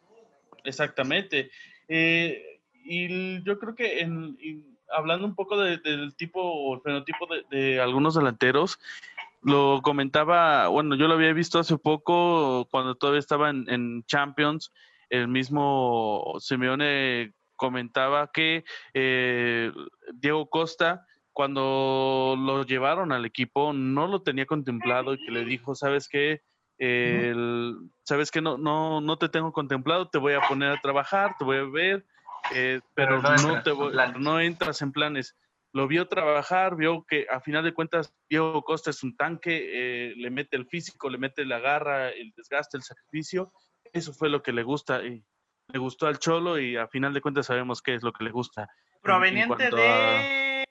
[0.65, 1.51] Exactamente.
[1.89, 6.81] Eh, y yo creo que en, y hablando un poco de- del tipo o el
[6.83, 8.79] fenotipo de, de algunos delanteros,
[9.43, 14.73] lo comentaba, bueno, yo lo había visto hace poco cuando todavía estaba en, en Champions,
[15.11, 19.73] el mismo Simeone comentaba que eh,
[20.15, 25.75] Diego Costa, cuando lo llevaron al equipo, no lo tenía contemplado y que le dijo,
[25.75, 26.43] ¿sabes qué?
[26.87, 31.37] El- sabes que no, no, no te tengo contemplado, te voy a poner a trabajar,
[31.39, 32.05] te voy a ver,
[32.55, 34.21] eh, pero, Pero no no, entras te en voy- planes.
[34.21, 35.37] no entras en planes.
[35.75, 40.15] Lo vio trabajar, vio que a final de cuentas Diego Costa es un tanque, eh,
[40.17, 43.53] le mete el físico, le mete la garra, el desgaste, el sacrificio.
[43.93, 45.25] Eso fue lo que le gusta y
[45.69, 48.31] le gustó al Cholo y a final de cuentas sabemos qué es lo que le
[48.33, 48.63] gusta.
[48.63, 50.65] en- en Proveniente a- de...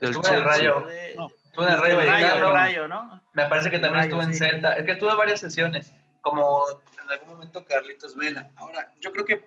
[0.00, 0.40] del en Chelsea.
[0.40, 0.80] Rayo.
[0.86, 2.46] de- No, Estuvo en el Rayo Rayo, Vallecano.
[2.46, 3.22] de Rayo, ¿no?
[3.32, 4.38] Me parece que también Rayo, estuvo en sí.
[4.38, 4.72] Celta.
[4.74, 6.64] Es que tuvo varias sesiones, como
[7.02, 8.52] en algún momento Carlitos Vela.
[8.54, 9.44] Ahora, yo creo que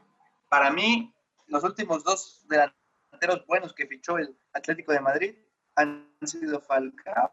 [0.49, 1.13] para mí
[1.47, 5.35] los últimos dos delanteros buenos que fichó el Atlético de Madrid
[5.75, 7.31] han sido Falcao,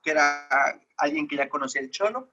[0.00, 0.48] que era
[0.96, 2.32] alguien que ya conocía el Cholo,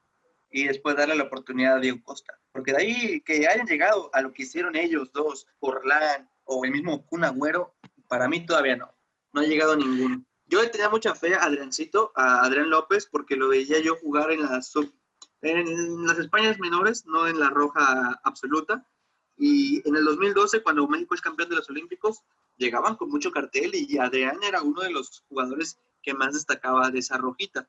[0.51, 2.39] y después darle la oportunidad a Diego Costa.
[2.51, 6.69] Porque de ahí que hayan llegado a lo que hicieron ellos dos, Orlán o el
[6.69, 7.75] mismo Kun Agüero,
[8.07, 8.95] para mí todavía no.
[9.33, 10.23] No ha llegado ninguno.
[10.47, 14.31] Yo le tenía mucha fe a Adriancito, a Adrián López, porque lo veía yo jugar
[14.31, 14.73] en las,
[15.41, 18.85] en las Españas menores, no en la roja absoluta.
[19.37, 22.21] Y en el 2012, cuando México es campeón de los Olímpicos,
[22.57, 26.99] llegaban con mucho cartel y Adrián era uno de los jugadores que más destacaba de
[26.99, 27.67] esa rojita.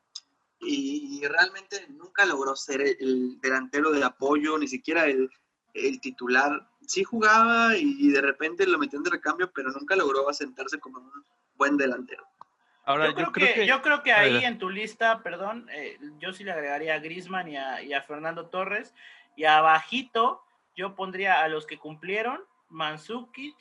[0.60, 5.30] Y realmente nunca logró ser el, delantero de apoyo, ni siquiera el,
[5.72, 6.70] el titular.
[6.86, 11.24] Sí jugaba y de repente lo metían de recambio, pero nunca logró asentarse como un
[11.54, 12.24] buen delantero.
[12.86, 16.44] Ahora, yo, creo, que, yo creo que ahí en tu lista, perdón, eh, yo sí
[16.44, 18.94] le agregaría a Grisman y a, y a Fernando Torres.
[19.34, 20.42] Y abajito,
[20.76, 23.56] yo pondría a los que cumplieron, Mansukic,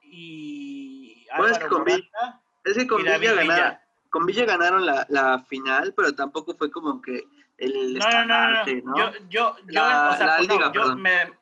[0.00, 6.14] y pues con, Villa, es que con, Villa con Villa ganaron la, la, final, pero
[6.14, 7.24] tampoco fue como que
[7.58, 11.32] el no, no, no, no, Yo, yo, yo, o sea, pues yo me,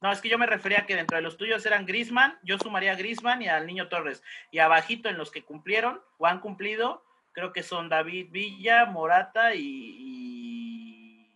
[0.00, 2.58] no, es que yo me refería a que dentro de los tuyos eran Grisman, yo
[2.58, 4.22] sumaría a Grisman y al Niño Torres.
[4.50, 9.54] Y abajito en los que cumplieron o han cumplido, creo que son David Villa, Morata
[9.54, 11.30] y, y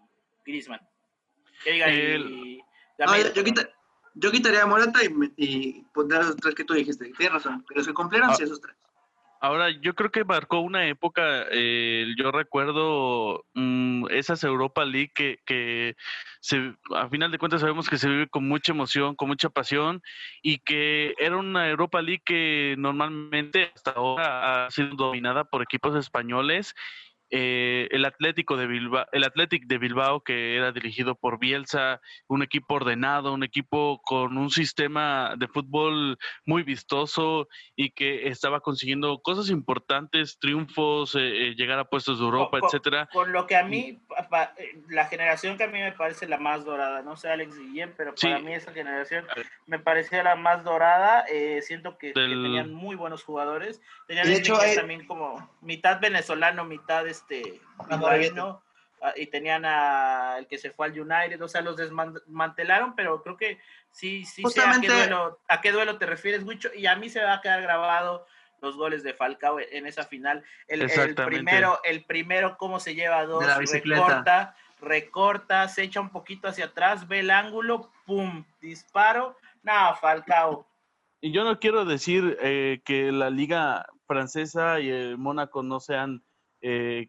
[0.44, 0.80] Grisman.
[1.64, 2.62] Que diga, y,
[2.98, 3.42] no, yo,
[4.14, 7.12] yo quitaría a Morata y, y pondría los tres que tú dijiste.
[7.16, 8.76] Tienes razón, pero se cumplieron ah, sí esos tres.
[9.42, 15.38] Ahora, yo creo que marcó una época, eh, yo recuerdo mm, esas Europa League que,
[15.46, 15.96] que
[16.40, 20.02] se, a final de cuentas sabemos que se vive con mucha emoción, con mucha pasión
[20.42, 25.96] y que era una Europa League que normalmente hasta ahora ha sido dominada por equipos
[25.96, 26.74] españoles
[27.32, 32.42] eh, el Atlético de Bilbao, el Athletic de Bilbao que era dirigido por Bielsa, un
[32.42, 39.20] equipo ordenado, un equipo con un sistema de fútbol muy vistoso y que estaba consiguiendo
[39.22, 43.08] cosas importantes, triunfos, eh, eh, llegar a puestos de Europa, etcétera.
[43.12, 44.00] Por lo que a mí,
[44.88, 48.12] la generación que a mí me parece la más dorada, no sé Alex Guillén, pero
[48.20, 49.24] para mí esa generación
[49.66, 51.24] me parecía la más dorada.
[51.62, 53.80] siento que, tenían muy buenos jugadores.
[54.08, 60.58] Tenían de hecho, también como mitad venezolano, mitad este ah, y tenían a el que
[60.58, 63.58] se fue al United, o sea, los desmantelaron, pero creo que
[63.90, 67.08] sí, sí sé a qué, duelo, a qué duelo te refieres, mucho y a mí
[67.08, 68.26] se va a quedar grabado
[68.60, 70.44] los goles de Falcao en esa final.
[70.68, 76.66] El, primero, el primero, cómo se lleva dos, recorta, recorta, se echa un poquito hacia
[76.66, 80.66] atrás, ve el ángulo, pum, disparo, nada, Falcao.
[81.22, 86.22] Y yo no quiero decir eh, que la liga francesa y el Mónaco no sean
[86.62, 87.08] eh,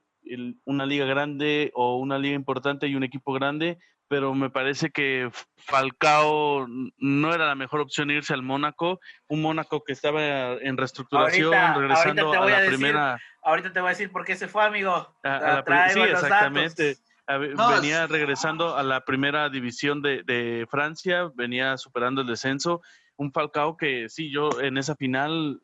[0.66, 5.30] una liga grande o una liga importante y un equipo grande, pero me parece que
[5.56, 11.54] Falcao no era la mejor opción irse al Mónaco, un Mónaco que estaba en reestructuración,
[11.76, 13.20] regresando a la primera.
[13.42, 15.16] Ahorita te voy a decir por qué se fue, amigo.
[15.94, 16.98] sí, exactamente.
[17.28, 22.82] venía regresando a la primera división de, de, Francia, venía superando el descenso.
[23.16, 25.62] Un Falcao que sí, yo en esa final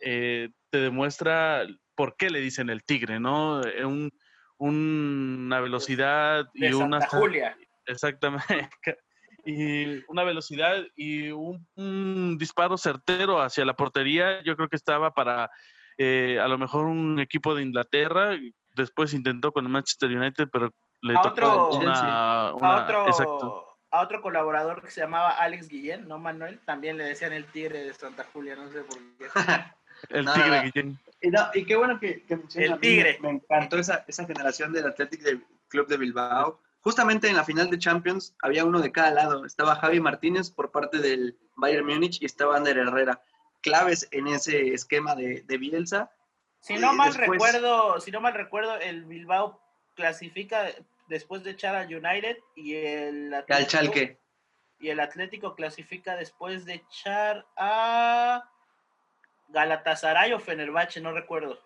[0.00, 1.66] eh, te demuestra
[2.00, 3.62] por qué le dicen el tigre, ¿no?
[3.62, 4.10] Eh, un,
[4.56, 7.06] una velocidad y una...
[7.06, 7.54] Julia.
[7.86, 8.46] Exactamente.
[9.42, 15.50] Y una velocidad y un, disparo certero hacia la portería, yo creo que estaba para
[15.96, 18.36] eh, a lo mejor un equipo de Inglaterra.
[18.76, 24.20] Después intentó con el Manchester United, pero le tocó otro, una, a, otro, a otro
[24.20, 28.26] colaborador que se llamaba Alex Guillén, no Manuel, también le decían el tigre de Santa
[28.30, 29.24] Julia, no sé por qué.
[30.10, 31.00] el tigre Guillén.
[31.20, 33.18] Y, qué bueno que, que El Tigre.
[33.20, 36.60] Me, encantó esa, esa generación del Athletic Club de Bilbao.
[36.82, 39.44] Justamente en la final de Champions había uno de cada lado.
[39.44, 43.20] Estaba Javi Martínez por parte del Bayern Múnich y estaba Ander Herrera.
[43.60, 46.10] Claves en ese esquema de, de Bielsa.
[46.60, 49.60] Si no mal recuerdo, si no mal recuerdo, el Bilbao
[49.94, 50.68] clasifica
[51.08, 54.18] después de echar al United y el Atlético,
[54.78, 58.48] Y el Atlético clasifica después de echar a
[59.52, 61.58] Galatasaray o Fenerbahce, no recuerdo.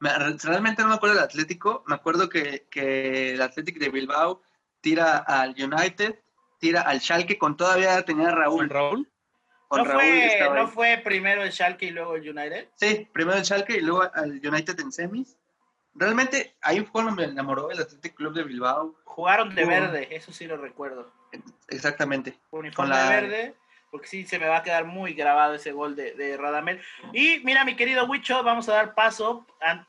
[0.00, 1.84] Realmente no me acuerdo del Atlético.
[1.86, 4.42] Me acuerdo que, que, el Atlético de Bilbao
[4.80, 6.18] tira al United,
[6.58, 8.68] tira al Schalke con todavía tenía Raúl.
[8.68, 9.08] Raúl?
[9.70, 12.68] ¿No, fue, ¿No fue primero el Schalke y luego el United?
[12.74, 15.38] Sí, primero el Schalke y luego al United en semis.
[15.94, 18.96] Realmente ahí fue cuando me enamoró el Atlético Club de Bilbao.
[19.04, 21.12] Jugaron de verde, eso sí lo recuerdo.
[21.68, 22.38] Exactamente.
[22.50, 23.08] Uniforme la...
[23.08, 23.54] verde
[23.92, 26.80] porque sí se me va a quedar muy grabado ese gol de, de Radamel.
[27.12, 29.46] Y mira, mi querido Huicho, vamos a dar paso,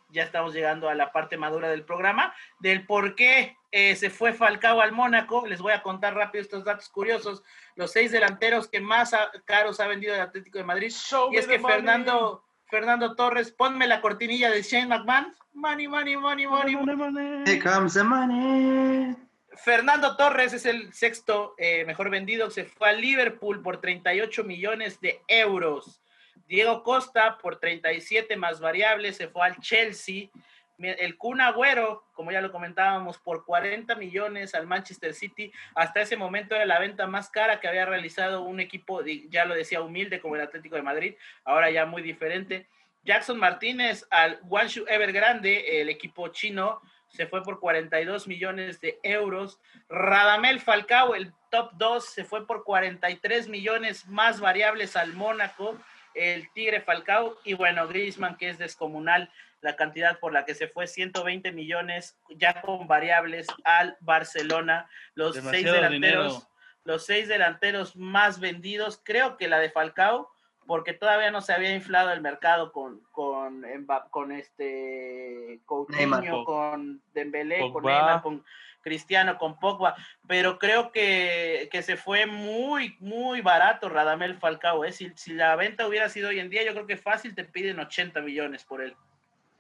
[0.10, 4.34] ya estamos llegando a la parte madura del programa, del por qué eh, se fue
[4.34, 5.48] Falcao al Mónaco.
[5.48, 7.44] Les voy a contar rápido estos datos curiosos.
[7.76, 10.92] Los seis delanteros que más caros ha vendido el Atlético de Madrid.
[11.32, 15.34] y es que Fernando, Fernando Torres, ponme la cortinilla de Shane McMahon.
[15.54, 16.76] Money, money, money, money.
[16.76, 17.44] money, money.
[17.50, 19.16] Here comes the money.
[19.58, 25.00] Fernando Torres es el sexto eh, mejor vendido, se fue a Liverpool por 38 millones
[25.02, 26.02] de euros.
[26.48, 30.30] Diego Costa por 37 más variables se fue al Chelsea.
[30.78, 35.52] El Kun Agüero, como ya lo comentábamos, por 40 millones al Manchester City.
[35.76, 39.56] Hasta ese momento era la venta más cara que había realizado un equipo, ya lo
[39.56, 42.68] decía, humilde como el Atlético de Madrid, ahora ya muy diferente.
[43.04, 46.82] Jackson Martínez al Guangzhou Evergrande, el equipo chino,
[47.13, 49.60] se fue por 42 millones de euros.
[49.88, 55.78] Radamel Falcao, el top 2, se fue por 43 millones más variables al Mónaco,
[56.15, 60.67] el Tigre Falcao, y bueno, Griezmann, que es descomunal, la cantidad por la que se
[60.67, 64.89] fue 120 millones ya con variables al Barcelona.
[65.13, 66.47] Los seis delanteros,
[66.84, 70.30] los seis delanteros más vendidos, creo que la de Falcao
[70.65, 73.65] porque todavía no se había inflado el mercado con, con,
[74.10, 78.43] con este Coutinho, con Dembélé, con Neymar, con
[78.84, 79.95] Cristiano, con Pogba,
[80.28, 84.86] pero creo que, se fue muy, muy barato Radamel Falcao.
[84.86, 84.91] ¿eh?
[84.91, 87.80] Si, si, la venta hubiera sido hoy en día, yo creo que fácil te piden
[87.80, 88.95] 80 millones por él.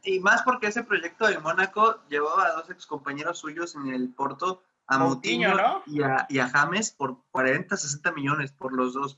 [0.03, 4.61] Y más porque ese proyecto de Mónaco llevaba a dos excompañeros suyos en el Porto,
[4.85, 9.17] a Moutinho, y, a, y a James por 40, 60 millones por los dos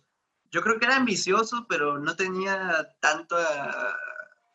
[0.55, 3.97] yo creo que era ambicioso, pero no tenía tanta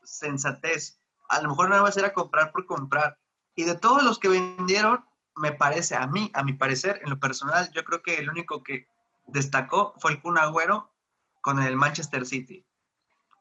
[0.03, 0.99] sensatez.
[1.29, 3.19] A lo mejor nada más era comprar por comprar.
[3.55, 5.05] Y de todos los que vendieron,
[5.37, 8.63] me parece, a mí, a mi parecer, en lo personal, yo creo que el único
[8.63, 8.89] que
[9.27, 10.91] destacó fue el Kun Agüero
[11.43, 12.65] con el Manchester City.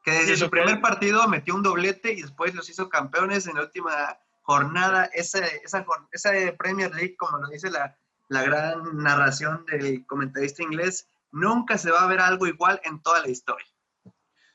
[0.04, 3.62] Que desde su primer partido metió un doblete y después los hizo campeones en la
[3.62, 5.06] última jornada.
[5.14, 11.08] Esa, esa, esa Premier League, como lo dice la, la gran narración del comentarista inglés,
[11.32, 13.66] nunca se va a ver algo igual en toda la historia.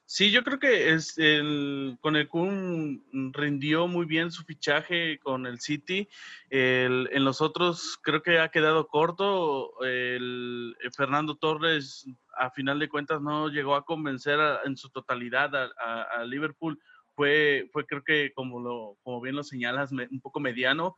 [0.07, 5.47] Sí, yo creo que es el, con el Kun rindió muy bien su fichaje con
[5.47, 6.09] el City.
[6.51, 9.73] en los otros creo que ha quedado corto.
[9.83, 12.07] El, Fernando Torres,
[12.37, 16.79] a final de cuentas, no llegó a convencer en su totalidad a, Liverpool.
[17.17, 20.97] Fue, fue creo que como lo, como bien lo señalas, un poco mediano.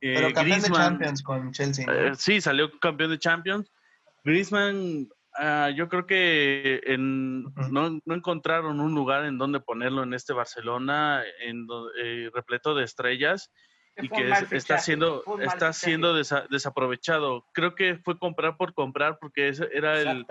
[0.00, 1.86] Pero eh, campeón de Champions con Chelsea.
[1.88, 3.70] Eh, sí, salió campeón de Champions.
[4.24, 5.08] Griezmann
[5.40, 11.64] Ah, yo creo que no, encontraron un lugar en donde ponerlo en este Barcelona, en
[12.02, 13.52] eh, repleto de estrellas
[13.96, 17.46] y que está siendo está siendo desaprovechado.
[17.54, 20.26] Creo que fue comprar por comprar porque ese era el,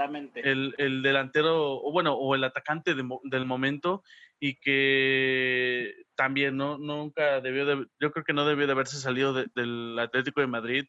[0.78, 4.04] el, delantero, o bueno, o el atacante del momento
[4.42, 9.34] y que también no nunca debió de, yo creo que no debió de haberse salido
[9.34, 10.86] del Atlético de Madrid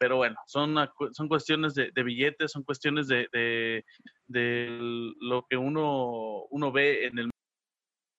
[0.00, 0.74] pero bueno, son,
[1.12, 3.84] son cuestiones de, billetes, son cuestiones de,
[4.28, 4.78] de,
[5.20, 7.30] lo que uno, uno ve en el...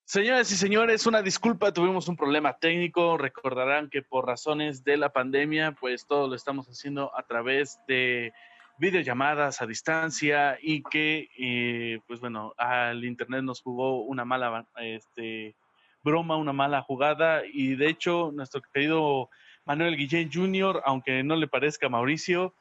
[0.05, 3.17] Señoras y señores, una disculpa, tuvimos un problema técnico.
[3.17, 8.31] Recordarán que por razones de la pandemia, pues todo lo estamos haciendo a través de
[8.77, 15.55] videollamadas a distancia y que, eh, pues bueno, al Internet nos jugó una mala este,
[16.03, 19.31] broma, una mala jugada y de hecho nuestro querido
[19.65, 22.53] Manuel Guillén Jr., aunque no le parezca a Mauricio,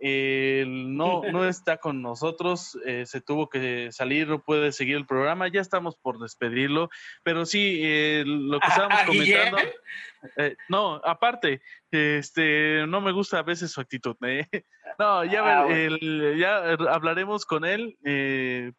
[0.00, 5.48] no, no está con nosotros, eh, se tuvo que salir, no puede seguir el programa,
[5.48, 6.90] ya estamos por despedirlo,
[7.22, 9.58] pero sí, eh, lo que estábamos comentando,
[10.36, 14.16] eh, no, aparte, este, no me gusta a veces su actitud,
[14.98, 15.68] no, ya, ah,
[16.36, 17.96] ya hablaremos con él,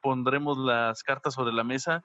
[0.01, 2.03] pondremos las cartas sobre la mesa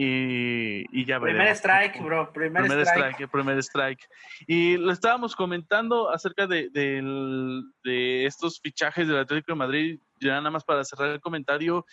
[0.00, 1.40] y, ya veremos.
[1.40, 3.28] Primer strike, bro, primer, strike.
[3.28, 4.08] Primer strike.
[4.46, 10.52] Y lo estábamos comentando acerca de, de, estos fichajes del Atlético de Madrid, ya nada
[10.52, 11.84] más para cerrar el comentario,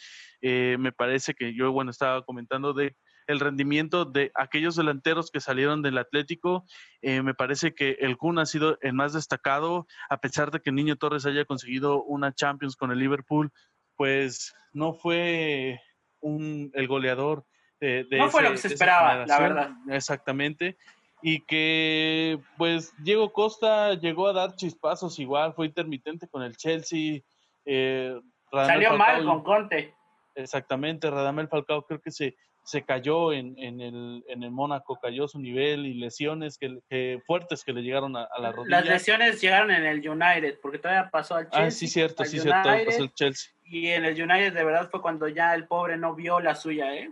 [0.41, 5.39] eh, me parece que yo, bueno, estaba comentando de el rendimiento de aquellos delanteros que
[5.39, 6.63] salieron del Atlético.
[7.01, 10.71] Eh, me parece que el Kun ha sido el más destacado, a pesar de que
[10.71, 13.51] Niño Torres haya conseguido una Champions con el Liverpool,
[13.95, 15.81] pues no fue
[16.19, 17.47] un, el goleador
[17.82, 19.71] no fue lo que se esperaba, la verdad.
[19.90, 20.78] Exactamente.
[21.21, 27.21] Y que, pues, Diego Costa llegó a dar chispazos igual, fue intermitente con el Chelsea.
[27.65, 28.19] Eh,
[28.52, 29.94] Salió mal con Conte.
[30.36, 35.28] Exactamente, Radamel Falcao creo que se, se cayó en, en, el, en el Mónaco, cayó
[35.28, 38.82] su nivel y lesiones que, fuertes que le llegaron a, la rodilla.
[38.82, 41.67] Las lesiones llegaron en el United, porque todavía pasó al Chelsea.
[41.67, 43.54] Ah, sí, cierto, sí, cierto, pasó el Chelsea.
[43.63, 46.94] Y en el United de verdad fue cuando ya el pobre no vio la suya,
[46.94, 47.10] ¿eh?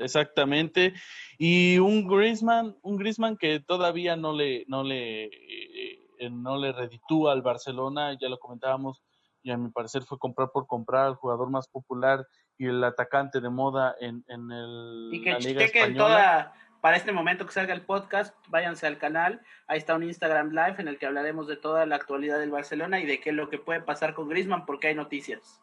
[0.00, 0.94] Exactamente.
[1.38, 7.32] Y un Griezmann, un Griezmann que todavía no le, no le, eh, no le reditúa
[7.32, 9.02] al Barcelona, ya lo comentábamos,
[9.42, 12.26] y a mi parecer fue comprar por comprar al jugador más popular
[12.58, 17.46] y el atacante de moda en, en el, y que chequen toda, para este momento
[17.46, 21.06] que salga el podcast, váyanse al canal, ahí está un Instagram Live en el que
[21.06, 24.12] hablaremos de toda la actualidad del Barcelona y de qué es lo que puede pasar
[24.12, 25.62] con Griezmann porque hay noticias.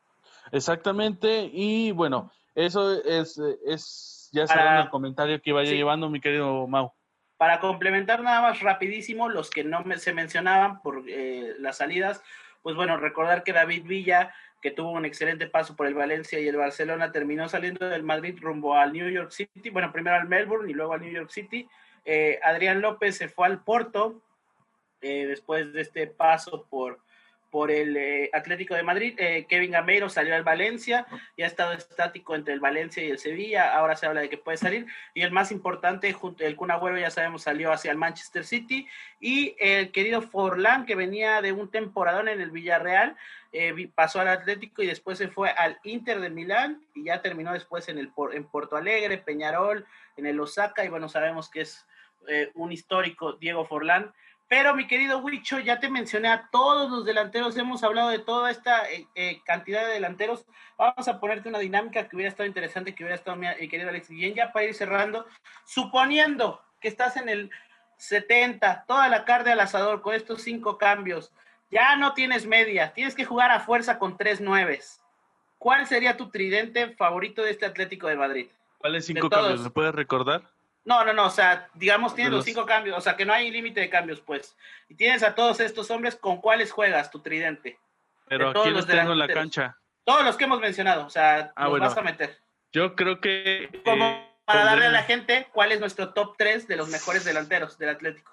[0.51, 6.67] Exactamente, y bueno, eso es, es ya será el comentario que vaya llevando mi querido
[6.67, 6.93] Mau.
[7.37, 12.23] Para complementar nada más rapidísimo, los que no se mencionaban por eh, las salidas,
[12.63, 16.47] pues bueno, recordar que David Villa que tuvo un excelente paso por el Valencia y
[16.47, 20.69] el Barcelona, terminó saliendo del Madrid rumbo al New York City, bueno, primero al Melbourne
[20.69, 21.67] y luego al New York City.
[22.05, 24.21] Eh, Adrián López se fue al Porto
[25.01, 26.99] eh, después de este paso por,
[27.49, 29.15] por el eh, Atlético de Madrid.
[29.17, 33.19] Eh, Kevin Gameiro salió al Valencia y ha estado estático entre el Valencia y el
[33.19, 33.75] Sevilla.
[33.75, 34.85] Ahora se habla de que puede salir.
[35.13, 38.87] Y el más importante, el Kun Agüero, ya sabemos, salió hacia el Manchester City.
[39.19, 43.15] Y el querido Forlán, que venía de un temporadón en el Villarreal,
[43.53, 47.53] eh, pasó al Atlético y después se fue al Inter de Milán y ya terminó
[47.53, 49.85] después en, el, en Porto Alegre, Peñarol,
[50.17, 50.83] en el Osaka.
[50.83, 51.85] Y bueno, sabemos que es
[52.55, 54.13] un histórico Diego Forlán
[54.47, 58.49] pero mi querido Huicho, ya te mencioné a todos los delanteros, hemos hablado de toda
[58.49, 60.45] esta eh, eh, cantidad de delanteros.
[60.77, 64.09] Vamos a ponerte una dinámica que hubiera estado interesante, que hubiera estado mi, querido Alex
[64.09, 65.25] Guillén, ya para ir cerrando.
[65.65, 67.51] Suponiendo que estás en el
[67.97, 71.33] 70, toda la carne al asador con estos cinco cambios,
[71.69, 75.01] ya no tienes media, tienes que jugar a fuerza con tres nueves.
[75.57, 78.47] ¿Cuál sería tu tridente favorito de este Atlético de Madrid?
[78.77, 79.59] ¿Cuáles cinco cambios?
[79.59, 80.43] ¿Me puedes recordar?
[80.87, 82.45] No, no, no, o sea, digamos tienes los...
[82.45, 84.55] cinco cambios, o sea, que no hay límite de cambios, pues.
[84.87, 87.77] Y tienes a todos estos hombres, ¿con cuáles juegas tu tridente?
[88.29, 89.77] Pero ¿quién los tengo en la cancha?
[90.05, 92.37] Todos los que hemos mencionado, o sea, ah, los vas a meter.
[92.71, 93.69] Yo creo que...
[93.83, 97.25] Como eh, para darle a la gente cuál es nuestro top 3 de los mejores
[97.25, 98.31] delanteros del Atlético.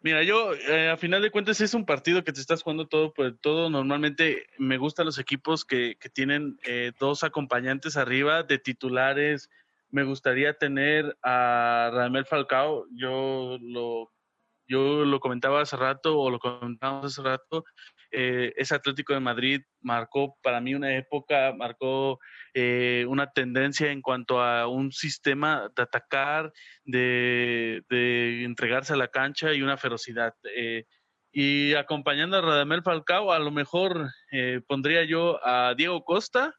[0.00, 3.14] Mira, yo eh, a final de cuentas es un partido que te estás jugando todo
[3.14, 3.70] por todo.
[3.70, 9.50] Normalmente me gustan los equipos que, que tienen eh, dos acompañantes arriba de titulares,
[9.92, 12.86] me gustaría tener a Radamel Falcao.
[12.92, 14.10] Yo lo,
[14.66, 17.64] yo lo comentaba hace rato, o lo comentábamos hace rato.
[18.10, 22.18] Eh, ese Atlético de Madrid marcó para mí una época, marcó
[22.54, 26.52] eh, una tendencia en cuanto a un sistema de atacar,
[26.84, 27.82] de,
[28.44, 30.34] entregarse a la cancha y una ferocidad.
[30.56, 30.84] Eh,
[31.32, 34.10] y acompañando a Radamel Falcao, a lo mejor
[34.66, 36.54] pondría yo a Diego Costa,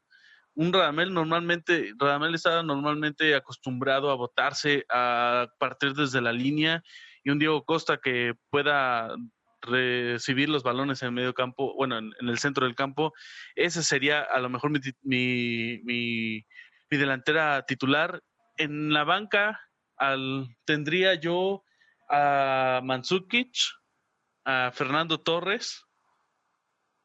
[0.54, 6.82] un Radamel normalmente, Radamel está normalmente acostumbrado a botarse, a partir desde la línea,
[7.24, 9.14] y un Diego Costa que pueda
[9.62, 13.12] recibir los balones en el medio campo, bueno, en, el centro del campo,
[13.54, 16.46] ese sería a lo mejor mi, mi, mi,
[16.90, 18.22] delantera titular.
[18.56, 19.60] En la banca
[19.96, 21.64] al, tendría yo
[22.08, 23.56] a Manzukic,
[24.44, 25.82] a Fernando Torres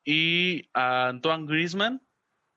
[0.06, 2.02] y a Antoine Griezmann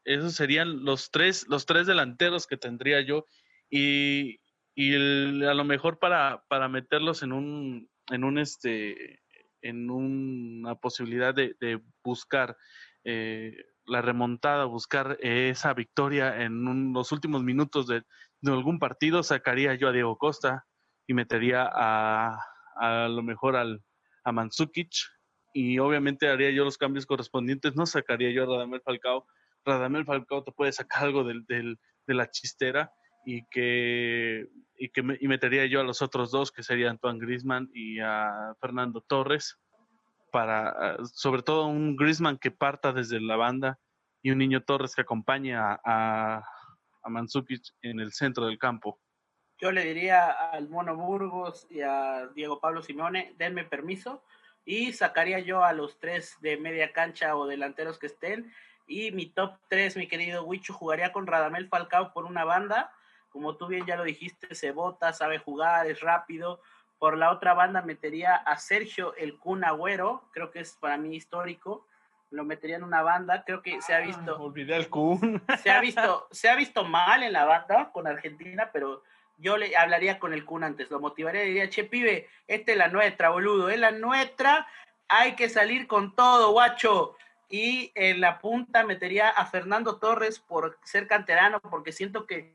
[0.04, 3.26] esos serían los tres, los tres delanteros que tendría yo.
[3.70, 4.38] Y,
[4.76, 9.20] a lo mejor para, para meterlos en un, en un este,
[9.60, 12.56] en una posibilidad de, buscar
[13.04, 18.02] eh, la remontada, buscar esa victoria en los últimos minutos de,
[18.44, 20.66] algún partido, sacaría yo a Diego Costa
[21.06, 22.38] y metería a,
[22.76, 23.82] a lo mejor al,
[24.24, 24.92] a Manzukic
[25.54, 29.26] y obviamente haría yo los cambios correspondientes, no sacaría yo a Radamel Falcao
[29.64, 32.92] Radamel Falcao te puede sacar algo de la chistera
[33.24, 37.70] y que, y que y metería yo a los otros dos, que serían Antoine Grisman
[37.72, 39.58] y a Fernando Torres,
[40.30, 43.78] para sobre todo un Grisman que parta desde la banda
[44.22, 46.42] y un niño Torres que acompañe a, a,
[47.04, 49.00] Manzukic en el centro del campo.
[49.58, 54.24] Yo le diría al Mono Burgos y a Diego Pablo Simone, denme permiso,
[54.64, 58.52] y sacaría yo a los tres de media cancha o delanteros que estén
[58.92, 62.92] y mi top 3, mi querido Wichu, jugaría con Radamel Falcao por una banda.
[63.30, 66.60] Como tú bien ya lo dijiste, se bota, sabe jugar, es rápido.
[66.98, 71.16] Por la otra banda metería a Sergio el Kun Agüero, creo que es para mí
[71.16, 71.86] histórico.
[72.30, 74.36] Lo metería en una banda, creo que se ha ah, visto.
[74.36, 75.42] olvidé el Kun.
[75.62, 79.02] Se ha visto, se ha visto mal en la banda con Argentina, pero
[79.38, 82.78] yo le hablaría con el Kun antes, lo motivaría y diría, che, pibe, esta es
[82.78, 84.66] la nuestra, boludo, es la nuestra,
[85.08, 87.16] hay que salir con todo, guacho
[87.52, 92.50] y en la punta metería a Fernando Torres por ser canterano, porque siento que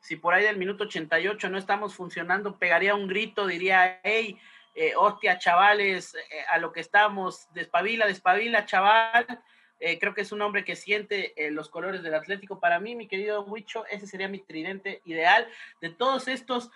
[0.00, 4.36] si por ahí del minuto 88 no estamos funcionando, pegaría un grito, diría, hey,
[4.74, 9.40] eh, hostia, chavales, eh, a lo que estamos, despabila, despabila, chaval.
[9.78, 12.58] Eh, creo que es un hombre que siente los colores del Atlético.
[12.58, 15.46] Para mí, mi querido Huicho, ese sería mi tridente ideal
[15.80, 16.70] de todos estos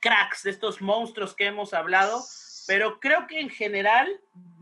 [0.00, 2.22] cracks, de estos monstruos que hemos hablado.
[2.68, 4.08] Pero creo que en general,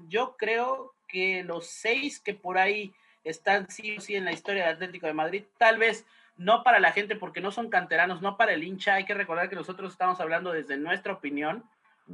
[0.08, 2.94] yo creo que los seis que por ahí
[3.24, 6.80] están sí o sí en la historia del Atlético de Madrid, tal vez no para
[6.80, 8.94] la gente porque no son canteranos, no para el hincha.
[8.94, 11.64] Hay que recordar que nosotros estamos hablando desde nuestra opinión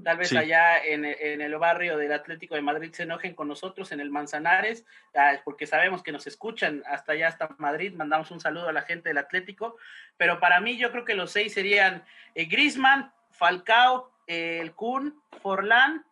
[0.04, 4.00] Tal vez allá en, el barrio del Atlético de Madrid se enojen con nosotros en
[4.00, 7.92] el Manzanares, ah, porque sabemos que nos escuchan hasta allá, hasta Madrid.
[7.92, 9.76] Mandamos un saludo a la gente del Atlético.
[10.16, 12.02] Pero para mí, yo creo que los seis serían
[12.34, 16.06] eh, Grisman, Falcao, eh, el Kun, Forlán,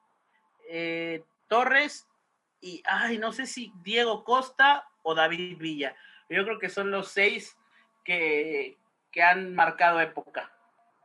[0.68, 2.06] eh, Torres
[2.60, 5.96] y, ay, no sé si Diego Costa o David Villa.
[6.28, 7.56] Yo creo que son los seis
[8.04, 8.78] que,
[9.10, 10.52] que han marcado época.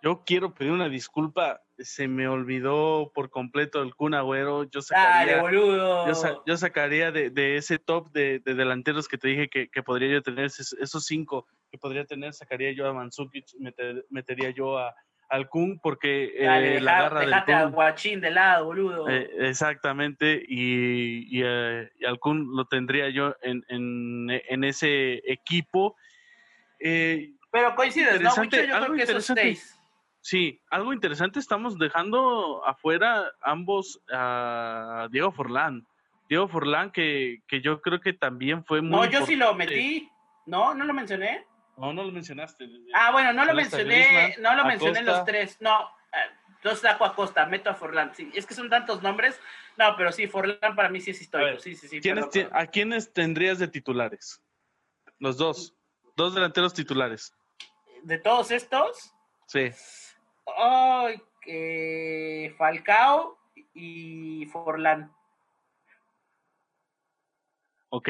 [0.04, 4.64] Yo quiero pedir una disculpa se me olvidó por completo el Kun Agüero.
[4.64, 10.22] Yo sacaría, Yo, sacaría de, ese top de, delanteros que te dije que, podría yo
[10.22, 13.46] tener, esos cinco que podría tener, sacaría yo a Mansukic,
[14.10, 14.96] metería yo a,
[15.30, 19.10] al Kun, porque eh, la garra del Kun, Guachín de lado, boludo.
[19.10, 25.96] Eh, exactamente, y, eh, y, al Kun lo tendría yo en, en, ese equipo.
[26.80, 28.30] Pero coincides, ¿no?
[28.36, 29.80] Mucho, yo creo que esos seis
[30.26, 35.86] Sí, algo interesante, estamos dejando afuera ambos a Diego Forlán.
[36.28, 38.90] Diego Forlán, que, que yo creo que también fue muy...
[38.90, 40.10] No, yo sí lo metí.
[40.48, 41.46] No, no lo mencioné.
[41.78, 42.70] No, no lo mencionaste.
[42.94, 45.58] Ah, bueno, no lo mencioné, no lo mencioné los tres.
[45.60, 45.90] No,
[46.58, 48.14] entonces eh, saco a Costa, meto a Forlán.
[48.16, 49.40] Sí, es que son tantos nombres.
[49.78, 51.60] No, pero sí, Forlán para mí sí es histórico.
[51.60, 52.02] sí, sí, sí.
[52.52, 54.42] ¿A quiénes tendrías de titulares?
[55.20, 55.76] Los dos.
[56.16, 57.36] Dos delanteros titulares.
[58.04, 59.14] ¿De todos estos?
[59.48, 59.72] Sí.
[60.58, 63.38] Ay, eh, Falcao
[63.74, 65.14] y Forlán.
[67.90, 68.10] Ok,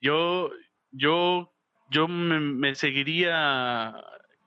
[0.00, 0.50] yo,
[0.90, 1.53] yo,
[1.90, 3.94] yo me, seguiría,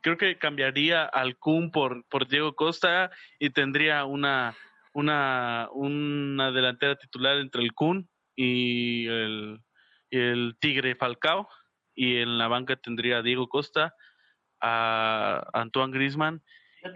[0.01, 4.55] creo que cambiaría al Kun por, por Diego Costa y tendría una,
[4.93, 9.61] una, una delantera titular entre el Kun y el,
[10.09, 11.47] y el Tigre Falcao
[11.95, 13.95] y en la banca tendría a Diego Costa,
[14.61, 16.43] a Antoine Grisman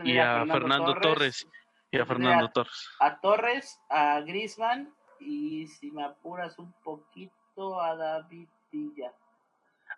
[0.03, 1.47] y a Fernando, Torres,
[1.91, 2.89] y a Fernando Torres.
[2.99, 9.11] A Torres, a Grisman y si me apuras un poquito a David Villa.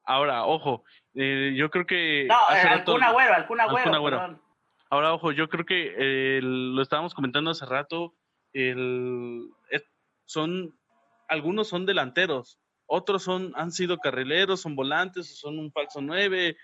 [0.06, 0.84] Ahora, ojo,
[1.16, 2.26] eh, yo creo que...
[2.28, 4.40] No, eh, Alcuna Agüero, Alcuna Agüero,
[4.90, 8.14] Ahora, ojo, yo creo que eh, lo estábamos comentando hace rato,
[8.54, 9.48] el,
[10.26, 10.78] son,
[11.28, 16.58] algunos son delanteros, otros son, han sido carrileros, son volantes, son un falso nueve,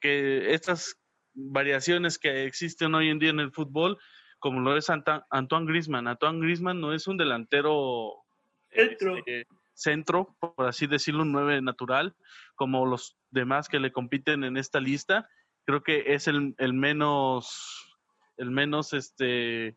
[0.00, 1.00] que estas
[1.34, 3.96] variaciones que existen hoy en día en el fútbol,
[4.40, 6.08] como lo es Antoine Grisman.
[6.08, 8.24] Antoine Grisman no es un delantero
[8.70, 9.46] este,
[9.78, 12.14] centro, por así decirlo, un 9 natural,
[12.54, 15.28] como los demás que le compiten en esta lista.
[15.64, 17.96] Creo que es el, el menos,
[18.36, 19.76] el menos este,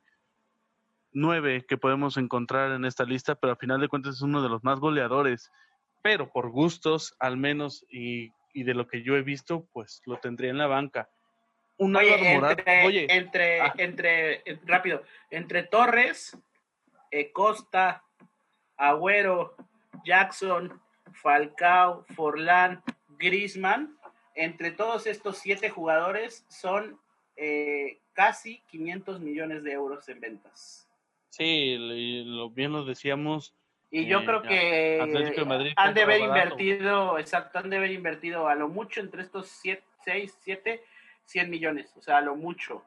[1.11, 4.49] 9 que podemos encontrar en esta lista, pero a final de cuentas es uno de
[4.49, 5.51] los más goleadores.
[6.01, 10.17] Pero por gustos, al menos, y, y de lo que yo he visto, pues lo
[10.17, 11.09] tendría en la banca
[12.85, 13.73] Oye, entre, ah.
[13.77, 16.37] entre, rápido, entre Torres,
[17.09, 18.03] eh, Costa,
[18.77, 19.55] Agüero,
[20.03, 20.79] Jackson,
[21.13, 22.83] Falcao, Forlán,
[23.17, 23.97] Grisman,
[24.35, 26.99] entre todos estos siete jugadores son
[27.35, 30.87] eh, casi 500 millones de euros en ventas.
[31.29, 31.75] Sí,
[32.25, 33.55] lo, bien lo decíamos.
[33.89, 38.55] Y yo eh, creo que han de haber invertido, exacto, han de haber invertido a
[38.55, 40.83] lo mucho entre estos siete, seis, siete,
[41.25, 42.83] 100 millones, o sea, lo mucho.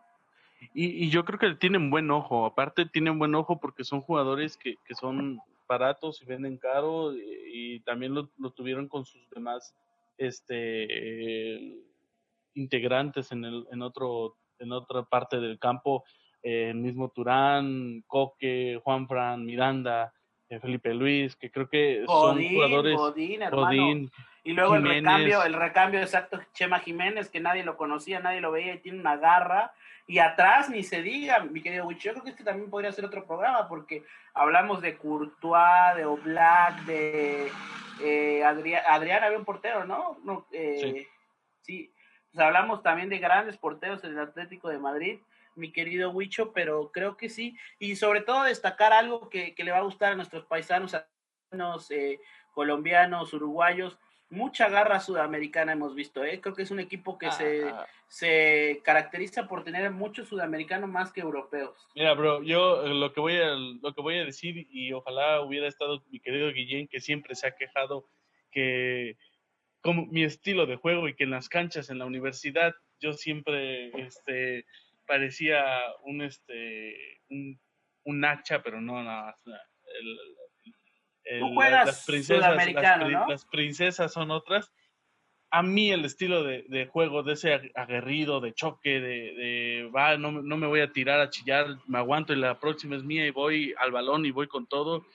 [0.72, 4.78] Y, yo creo que tienen buen ojo, aparte tienen buen ojo porque son jugadores que,
[4.98, 9.74] son baratos y venden caro y, también lo, tuvieron con sus demás
[10.16, 11.76] este
[12.54, 16.04] integrantes en el en otro en otra parte del campo
[16.42, 20.12] eh, el mismo Turán Coque Juan Fran Miranda
[20.48, 24.10] eh, Felipe Luis que creo que son jugadores Godín,
[24.44, 28.52] y luego el recambio, el recambio exacto, Chema Jiménez, que nadie lo conocía, nadie lo
[28.52, 29.72] veía y tiene una garra.
[30.06, 33.06] Y atrás ni se diga, mi querido Wich, yo creo que este también podría ser
[33.06, 37.50] otro programa, porque hablamos de Courtois, de Oblak, de
[38.02, 40.18] eh, Adrián, Adrián había un portero, ¿no?
[40.24, 41.08] no eh,
[41.62, 41.90] sí.
[42.30, 45.20] Pues hablamos también de grandes porteros en el Atlético de Madrid,
[45.54, 47.56] mi querido Huicho, pero creo que sí.
[47.78, 50.94] Y sobre todo destacar algo que, le va a gustar a nuestros paisanos,
[51.90, 52.20] eh,
[52.52, 53.98] colombianos, uruguayos,
[54.34, 56.40] mucha garra sudamericana hemos visto, ¿eh?
[56.40, 61.12] Creo que es un equipo que se, Ah, se caracteriza por tener mucho sudamericano más
[61.12, 61.88] que europeos.
[61.94, 65.40] Mira, bro, yo eh, lo que voy a lo que voy a decir y ojalá
[65.42, 68.08] hubiera estado mi querido Guillén que siempre se ha quejado
[68.50, 69.16] que
[69.80, 73.90] como mi estilo de juego y que en las canchas en la universidad yo siempre
[74.00, 74.64] este
[75.06, 75.62] parecía
[76.04, 77.60] un este un,
[78.04, 79.34] un hacha, pero no, no
[80.00, 80.18] el-
[81.24, 82.56] el- Tú juegas las princesas las,
[83.12, 83.28] ¿no?
[83.28, 84.72] las princesas son otras
[85.50, 89.90] a mí el estilo de, de juego, de ese ag- aguerrido, de choque, de, de
[89.94, 93.04] va, no, no me voy a tirar a chillar, me aguanto y la próxima es
[93.04, 95.06] mía y voy al balón y voy con todo.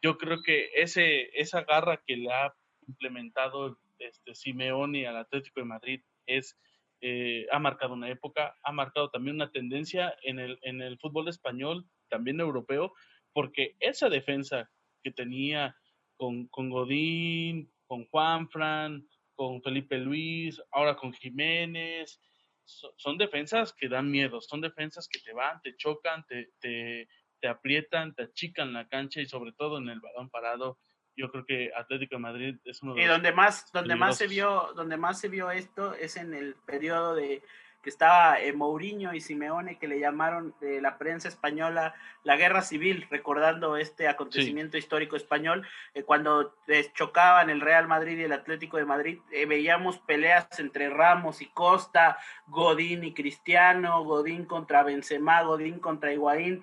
[0.00, 2.54] Yo creo que ese, esa garra que le ha
[2.86, 6.56] implementado este Simeone al Atlético de Madrid es
[7.00, 11.26] eh, ha marcado una época, ha marcado también una tendencia en el, en el fútbol
[11.28, 12.92] español, también europeo,
[13.32, 14.70] porque esa defensa
[15.02, 15.76] que tenía
[16.16, 22.20] con, con Godín, con Juanfran, con Felipe Luis, ahora con Jiménez.
[22.64, 27.08] So- son defensas que dan miedo, son defensas que te van, te chocan, te, te,
[27.40, 30.78] te aprietan, te achican la cancha y sobre todo en el balón parado.
[31.16, 33.16] Yo creo que Atlético de Madrid es uno de Y los...
[33.16, 37.14] donde más, donde más se vio, donde más se vio esto es en el periodo
[37.14, 37.42] de
[37.82, 42.62] que estaba eh, Mourinho y Simeone, que le llamaron de la prensa española la guerra
[42.62, 48.32] civil, recordando este acontecimiento histórico español, eh, cuando eh, chocaban el Real Madrid y el
[48.32, 54.82] Atlético de Madrid, eh, veíamos peleas entre Ramos y Costa, Godín y Cristiano, Godín contra
[54.82, 56.62] Benzema, Godín contra Higuaín,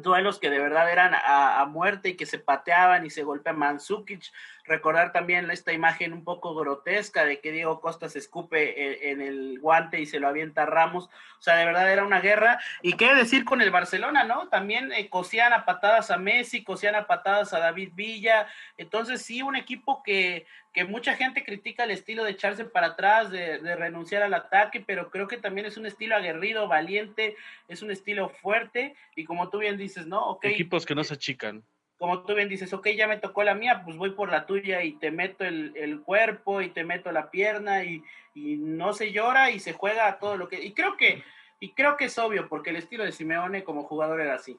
[0.00, 3.58] duelos que de verdad eran a, a, muerte y que se pateaban y se golpeaban.
[3.58, 4.24] Mandzukic,
[4.64, 9.26] recordar también esta imagen un poco grotesca de que Diego Costa se escupe en, en,
[9.26, 11.06] el guante y se lo avienta a Ramos.
[11.06, 12.60] O sea, de verdad era una guerra.
[12.82, 14.48] Y qué decir con el Barcelona, ¿no?
[14.48, 18.46] También eh, cosían a patadas a Messi, cosían a patadas a David Villa.
[18.76, 23.30] Entonces, sí, un equipo que, que mucha gente critica el estilo de echarse para atrás,
[23.30, 27.36] de, de, renunciar al ataque, pero creo que también es un estilo aguerrido, valiente,
[27.68, 30.24] es un estilo fuerte y como tú bien dices, ¿no?
[30.30, 31.64] Okay, Equipos que no se achican.
[32.02, 34.82] Como tú bien dices, ok, ya me tocó la mía, pues voy por la tuya
[34.82, 38.02] y te meto el, el cuerpo y te meto la pierna y,
[38.34, 40.60] y, no se llora y se juega todo lo que...
[40.60, 41.22] Y creo que,
[41.60, 44.58] y creo que es obvio, porque el estilo de Simeone como jugador era así.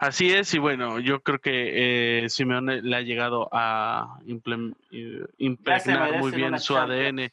[0.00, 6.32] Así es, y bueno, yo creo que eh, Simeone le ha llegado a impregnar muy
[6.32, 7.30] bien su ADN.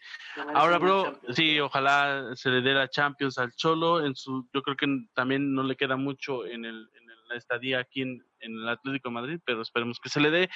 [0.53, 4.05] Ahora, bro, sí, ojalá se le dé la Champions al Cholo.
[4.05, 4.85] En su, yo creo que
[5.15, 9.09] también no le queda mucho en, el, en la estadía aquí en, en, el Atlético
[9.09, 10.49] de Madrid, pero esperemos que se le dé.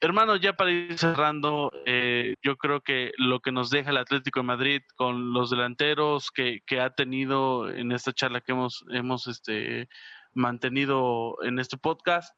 [0.00, 4.40] Hermano, ya para ir cerrando, eh, yo creo que lo que nos deja el Atlético
[4.40, 9.26] de Madrid con los delanteros que, que ha tenido en esta charla que hemos, hemos
[9.26, 9.88] este,
[10.34, 12.36] mantenido en este podcast.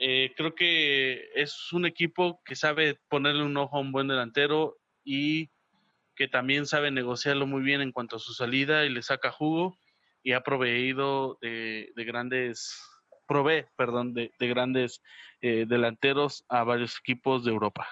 [0.00, 4.76] Eh, creo que es un equipo que sabe ponerle un ojo a un buen delantero
[5.04, 5.50] y
[6.16, 9.78] que también sabe negociarlo muy bien en cuanto a su salida y le saca jugo
[10.22, 12.78] y ha proveído de, de grandes,
[13.30, 15.00] provee, perdón, de, de grandes
[15.40, 17.86] eh, delanteros a varios equipos de Europa.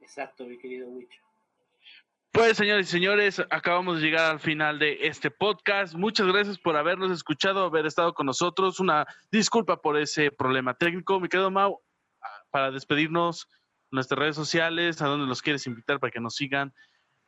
[0.00, 1.20] Exacto, mi querido Wicho.
[2.32, 5.94] Pues, señores y señores, acabamos de llegar al final de este podcast.
[5.94, 8.80] Muchas gracias por habernos escuchado, haber estado con nosotros.
[8.80, 11.20] Una disculpa por ese problema técnico.
[11.20, 11.82] Me quedo, Mau,
[12.50, 13.50] para despedirnos,
[13.90, 16.72] nuestras redes sociales, a donde los quieres invitar para que nos sigan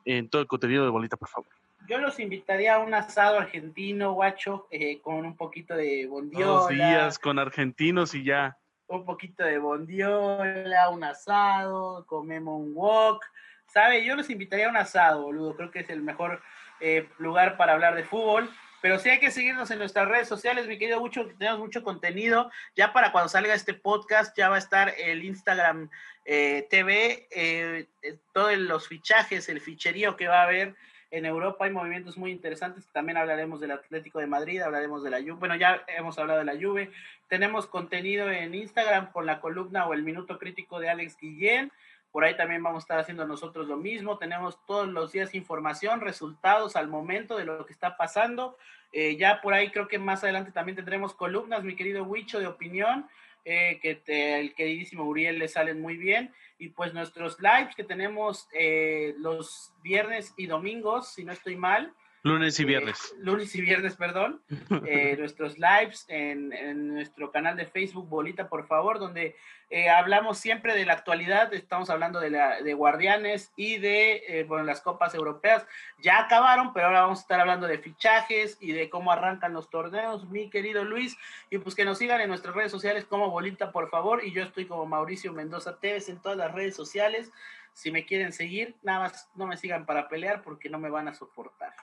[0.06, 1.50] en todo el contenido de Bolita, por favor.
[1.88, 6.46] Yo los invitaría a un asado argentino, guacho, eh, con un poquito de bondiola.
[6.46, 8.58] Dos días con argentinos y ya.
[8.88, 13.24] Un poquito de bondiola, un asado, comemos un wok.
[13.68, 14.04] ¿Sabe?
[14.04, 15.56] Yo los invitaría a un asado, boludo.
[15.56, 16.42] Creo que es el mejor
[16.80, 18.50] eh, lugar para hablar de fútbol.
[18.82, 22.50] Pero sí hay que seguirnos en nuestras redes sociales, mi querido Mucho, tenemos mucho contenido.
[22.76, 25.88] Ya para cuando salga este podcast, ya va a estar el Instagram
[26.26, 27.86] eh, TV, eh,
[28.34, 30.76] todos los fichajes, el ficherío que va a haber
[31.10, 31.64] en Europa.
[31.64, 32.86] Hay movimientos muy interesantes.
[32.92, 35.34] También hablaremos del Atlético de Madrid, hablaremos de la Juve.
[35.34, 36.90] Bueno, ya hemos hablado de la Juve.
[37.28, 41.72] Tenemos contenido en Instagram con la columna o el minuto crítico de Alex Guillén.
[42.10, 44.18] Por ahí también vamos a estar haciendo nosotros lo mismo.
[44.18, 48.56] Tenemos todos los días información, resultados al momento de lo que está pasando.
[48.92, 52.46] Eh, ya por ahí creo que más adelante también tendremos columnas, mi querido Huicho, de
[52.46, 53.06] opinión,
[53.44, 56.32] eh, que te, el queridísimo Uriel le salen muy bien.
[56.58, 61.94] Y pues nuestros lives que tenemos eh, los viernes y domingos, si no estoy mal,
[62.22, 63.14] Lunes y eh, viernes.
[63.20, 64.42] lunes y viernes, perdón.
[64.86, 69.36] eh, nuestros lives en, en nuestro canal de Facebook, Bolita, por favor, donde
[69.70, 71.52] eh, hablamos siempre de la actualidad.
[71.52, 75.66] Estamos hablando de, la, de Guardianes y de eh, bueno, las copas europeas.
[75.98, 79.68] Ya acabaron, pero ahora vamos a estar hablando de fichajes y de cómo arrancan los
[79.68, 81.18] torneos, mi querido Luis.
[81.50, 84.24] Y pues que nos sigan en nuestras redes sociales como Bolita, por favor.
[84.24, 87.30] Y yo estoy como Mauricio Mendoza Tevez en todas las redes sociales.
[87.74, 91.08] Si me quieren seguir, nada más no me sigan para pelear porque no me van
[91.08, 91.74] a soportar.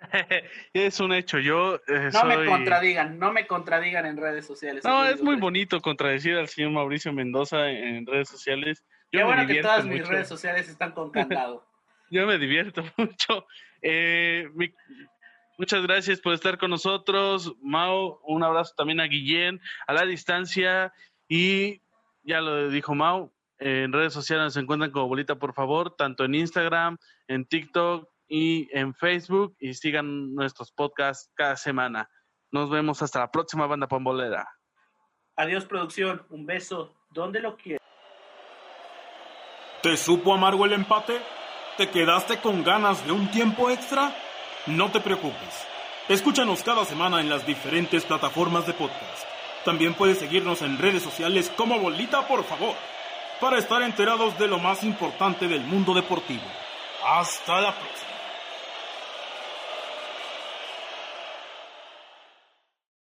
[0.72, 4.84] es un hecho, yo eh, No me contradigan, no me contradigan en redes sociales.
[4.84, 8.84] No, es muy bonito contradecir al señor Mauricio Mendoza en, en redes sociales.
[9.12, 11.66] Yo Qué bueno que todas mis redes sociales están con candado.
[12.10, 13.46] Yo me divierto mucho.
[13.82, 14.72] Eh, mi-
[15.58, 18.18] muchas gracias por estar con nosotros, Mau.
[18.24, 20.92] Un abrazo también a Guillén, a la distancia.
[21.28, 21.80] Y
[22.24, 26.34] ya lo dijo Mau, en redes sociales nos encuentran como Bolita, por favor, tanto en
[26.34, 26.96] Instagram,
[27.28, 29.54] en TikTok y en Facebook.
[29.58, 32.08] Y sigan nuestros podcasts cada semana.
[32.50, 34.48] Nos vemos hasta la próxima banda pambolera.
[35.36, 36.24] Adiós, producción.
[36.30, 36.94] Un beso.
[37.10, 37.80] ¿Dónde lo quieres?
[39.82, 41.20] ¿Te supo amargo el empate?
[41.76, 44.14] ¿Te quedaste con ganas de un tiempo extra?
[44.66, 45.66] No te preocupes.
[46.08, 49.24] Escúchanos cada semana en las diferentes plataformas de podcast.
[49.64, 52.74] También puedes seguirnos en redes sociales como Bolita, por favor,
[53.40, 56.44] para estar enterados de lo más importante del mundo deportivo.
[57.04, 58.09] Hasta la próxima.